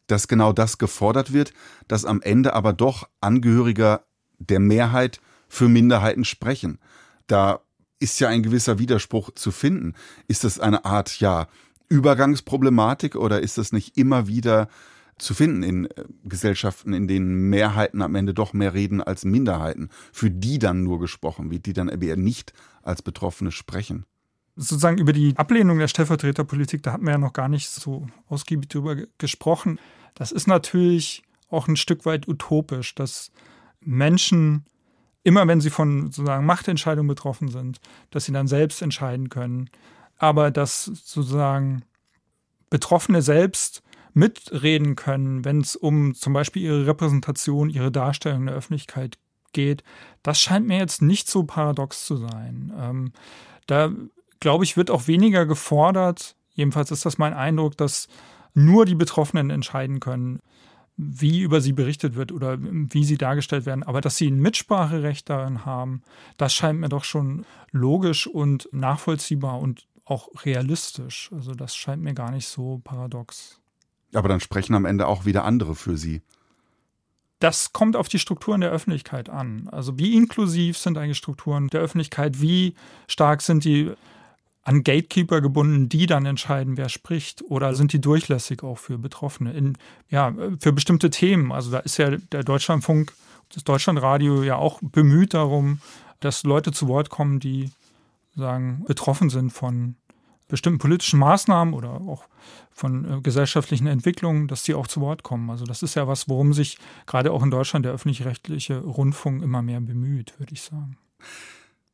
dass 0.08 0.28
genau 0.28 0.52
das 0.52 0.78
gefordert 0.78 1.32
wird, 1.32 1.52
dass 1.87 2.04
am 2.04 2.20
Ende 2.22 2.54
aber 2.54 2.72
doch 2.72 3.08
Angehöriger 3.20 4.04
der 4.38 4.60
Mehrheit 4.60 5.20
für 5.48 5.68
Minderheiten 5.68 6.24
sprechen. 6.24 6.78
Da 7.26 7.60
ist 8.00 8.20
ja 8.20 8.28
ein 8.28 8.42
gewisser 8.42 8.78
Widerspruch 8.78 9.30
zu 9.35 9.50
finden. 9.50 9.94
Ist 10.28 10.44
das 10.44 10.59
eine 10.59 10.85
Art, 10.85 11.20
ja, 11.20 11.48
Übergangsproblematik 11.88 13.14
oder 13.16 13.40
ist 13.40 13.59
das 13.59 13.72
nicht 13.72 13.96
immer 13.96 14.26
wieder 14.26 14.68
zu 15.18 15.35
finden 15.35 15.62
in 15.62 15.85
äh, 15.87 16.04
Gesellschaften, 16.24 16.92
in 16.92 17.07
denen 17.07 17.50
Mehrheiten 17.50 18.02
am 18.02 18.14
Ende 18.14 18.35
doch 18.35 18.52
mehr 18.52 18.74
reden 18.74 19.00
als 19.00 19.24
Minderheiten, 19.24 19.90
für 20.12 20.30
die 20.30 20.59
dann 20.59 20.83
nur 20.83 20.98
gesprochen 20.98 21.50
wird, 21.50 21.66
die 21.66 21.72
dann 21.72 21.88
eher 21.88 22.16
nicht 22.16 22.52
als 22.83 23.02
Betroffene 23.02 23.52
sprechen? 23.52 24.04
Sozusagen 24.57 24.98
über 24.98 25.12
die 25.12 25.37
Ablehnung 25.37 25.78
der 25.78 25.88
Stellvertreterpolitik, 25.88 26.83
da 26.83 26.92
hatten 26.92 27.04
wir 27.04 27.12
ja 27.12 27.18
noch 27.18 27.33
gar 27.33 27.48
nicht 27.48 27.68
so 27.68 28.07
ausgiebig 28.28 28.68
drüber 28.68 28.96
gesprochen. 29.18 29.80
Das 30.14 30.33
ist 30.33 30.46
natürlich 30.46 31.22
auch 31.50 31.68
ein 31.68 31.76
Stück 31.76 32.07
weit 32.07 32.28
utopisch, 32.28 32.94
dass 32.94 33.30
Menschen 33.80 34.64
immer 35.24 35.48
wenn 35.48 35.60
sie 35.60 35.70
von 35.70 36.12
sozusagen 36.12 36.46
Machtentscheidungen 36.46 37.08
betroffen 37.08 37.48
sind, 37.48 37.80
dass 38.10 38.26
sie 38.26 38.32
dann 38.32 38.46
selbst 38.46 38.80
entscheiden 38.82 39.30
können. 39.30 39.68
Aber 40.18 40.50
dass 40.52 40.84
sozusagen 40.84 41.82
Betroffene 42.70 43.22
selbst 43.22 43.82
mitreden 44.12 44.94
können, 44.94 45.44
wenn 45.44 45.60
es 45.60 45.74
um 45.74 46.14
zum 46.14 46.32
Beispiel 46.32 46.62
ihre 46.62 46.87
Repräsentation, 46.87 47.68
ihre 47.68 47.90
Darstellung 47.90 48.40
in 48.40 48.46
der 48.46 48.54
Öffentlichkeit 48.54 49.18
geht, 49.52 49.82
das 50.22 50.40
scheint 50.40 50.66
mir 50.66 50.78
jetzt 50.78 51.02
nicht 51.02 51.28
so 51.28 51.42
paradox 51.44 52.06
zu 52.06 52.16
sein. 52.16 52.72
Ähm, 52.78 53.12
da 53.66 53.90
glaube 54.40 54.64
ich, 54.64 54.76
wird 54.76 54.90
auch 54.90 55.08
weniger 55.08 55.46
gefordert, 55.46 56.37
jedenfalls 56.52 56.90
ist 56.90 57.06
das 57.06 57.18
mein 57.18 57.32
Eindruck, 57.32 57.76
dass 57.76 58.08
nur 58.52 58.84
die 58.84 58.94
Betroffenen 58.94 59.50
entscheiden 59.50 60.00
können, 60.00 60.40
wie 60.96 61.40
über 61.40 61.61
sie 61.61 61.72
berichtet 61.72 62.14
wird 62.14 62.30
oder 62.30 62.59
wie 62.61 63.04
sie 63.04 63.18
dargestellt 63.18 63.66
werden. 63.66 63.83
Aber 63.83 64.00
dass 64.00 64.16
sie 64.16 64.30
ein 64.30 64.38
Mitspracherecht 64.38 65.28
darin 65.28 65.64
haben, 65.64 66.02
das 66.37 66.54
scheint 66.54 66.80
mir 66.80 66.88
doch 66.88 67.04
schon 67.04 67.44
logisch 67.72 68.26
und 68.26 68.68
nachvollziehbar 68.72 69.59
und 69.59 69.87
auch 70.04 70.28
realistisch. 70.44 71.30
Also 71.33 71.52
das 71.54 71.74
scheint 71.74 72.02
mir 72.02 72.14
gar 72.14 72.30
nicht 72.30 72.46
so 72.46 72.80
paradox. 72.85 73.61
Aber 74.12 74.28
dann 74.28 74.40
sprechen 74.40 74.74
am 74.74 74.85
Ende 74.85 75.07
auch 75.09 75.24
wieder 75.24 75.44
andere 75.44 75.74
für 75.74 75.96
sie. 75.96 76.22
Das 77.40 77.72
kommt 77.72 77.96
auf 77.96 78.09
die 78.09 78.20
Strukturen 78.20 78.61
der 78.61 78.70
Öffentlichkeit 78.70 79.28
an. 79.28 79.68
Also 79.70 79.98
wie 79.98 80.14
inklusiv 80.14 80.78
sind 80.78 80.96
eigentlich 80.96 81.18
Strukturen 81.18 81.68
der 81.68 81.80
Öffentlichkeit? 81.80 82.40
Wie 82.40 82.74
stark 83.09 83.42
sind 83.42 83.64
die 83.64 83.92
an 84.64 84.83
Gatekeeper 84.83 85.42
gebunden, 85.42 85.88
die 85.88 86.07
dann 86.07 86.27
entscheiden, 86.27 86.77
wer 86.77 86.88
spricht? 86.88 87.42
Oder 87.42 87.74
sind 87.74 87.92
die 87.92 88.00
durchlässig 88.00 88.62
auch 88.62 88.79
für 88.79 88.98
Betroffene? 88.98 89.53
In, 89.53 89.77
ja, 90.09 90.35
für 90.59 90.72
bestimmte 90.72 91.11
Themen. 91.11 91.53
Also 91.53 91.70
da 91.70 91.79
ist 91.81 91.98
ja 91.98 92.11
der 92.33 92.42
Deutschlandfunk, 92.42 93.12
das 93.53 93.64
Deutschlandradio 93.64 94.42
ja 94.42 94.57
auch 94.57 94.81
bemüht 94.83 95.35
darum, 95.35 95.81
dass 96.20 96.44
Leute 96.44 96.72
zu 96.72 96.88
Wort 96.88 97.11
kommen, 97.11 97.40
die 97.40 97.70
sagen, 98.35 98.85
betroffen 98.87 99.29
sind 99.29 99.50
von 99.50 99.96
bestimmten 100.48 100.79
politischen 100.79 101.18
Maßnahmen 101.18 101.74
oder 101.74 102.00
auch 102.00 102.24
von 102.70 103.05
äh, 103.05 103.20
gesellschaftlichen 103.20 103.87
Entwicklungen, 103.87 104.48
dass 104.48 104.62
die 104.62 104.74
auch 104.74 104.87
zu 104.87 105.00
Wort 105.00 105.22
kommen. 105.22 105.50
Also 105.50 105.64
das 105.64 105.83
ist 105.83 105.94
ja 105.94 106.09
was, 106.09 106.29
worum 106.29 106.53
sich 106.53 106.79
gerade 107.07 107.33
auch 107.33 107.42
in 107.42 107.50
Deutschland 107.50 107.85
der 107.85 107.92
öffentlich-rechtliche 107.92 108.79
Rundfunk 108.79 109.42
immer 109.42 109.62
mehr 109.62 109.81
bemüht, 109.81 110.38
würde 110.38 110.55
ich 110.55 110.62
sagen 110.62 110.96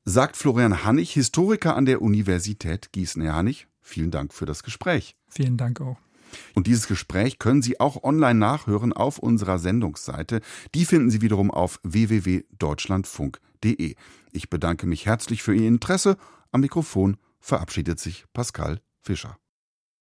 sagt 0.04 0.36
Florian 0.36 0.84
Hannig, 0.84 1.12
Historiker 1.12 1.76
an 1.76 1.84
der 1.84 2.02
Universität 2.02 2.92
Gießen. 2.92 3.22
Herr 3.22 3.34
Hannig, 3.34 3.68
vielen 3.80 4.10
Dank 4.10 4.34
für 4.34 4.46
das 4.46 4.62
Gespräch. 4.62 5.16
Vielen 5.28 5.56
Dank 5.56 5.80
auch. 5.80 5.96
Und 6.54 6.66
dieses 6.66 6.86
Gespräch 6.86 7.38
können 7.38 7.62
Sie 7.62 7.80
auch 7.80 8.04
online 8.04 8.38
nachhören 8.38 8.92
auf 8.92 9.18
unserer 9.18 9.58
Sendungsseite. 9.58 10.42
Die 10.74 10.84
finden 10.84 11.10
Sie 11.10 11.22
wiederum 11.22 11.50
auf 11.50 11.80
www.deutschlandfunk.de. 11.82 13.94
Ich 14.32 14.50
bedanke 14.50 14.86
mich 14.86 15.06
herzlich 15.06 15.42
für 15.42 15.54
Ihr 15.54 15.66
Interesse. 15.66 16.18
Am 16.52 16.60
Mikrofon 16.60 17.16
verabschiedet 17.40 17.98
sich 17.98 18.26
Pascal 18.32 18.80
Fischer. 19.00 19.38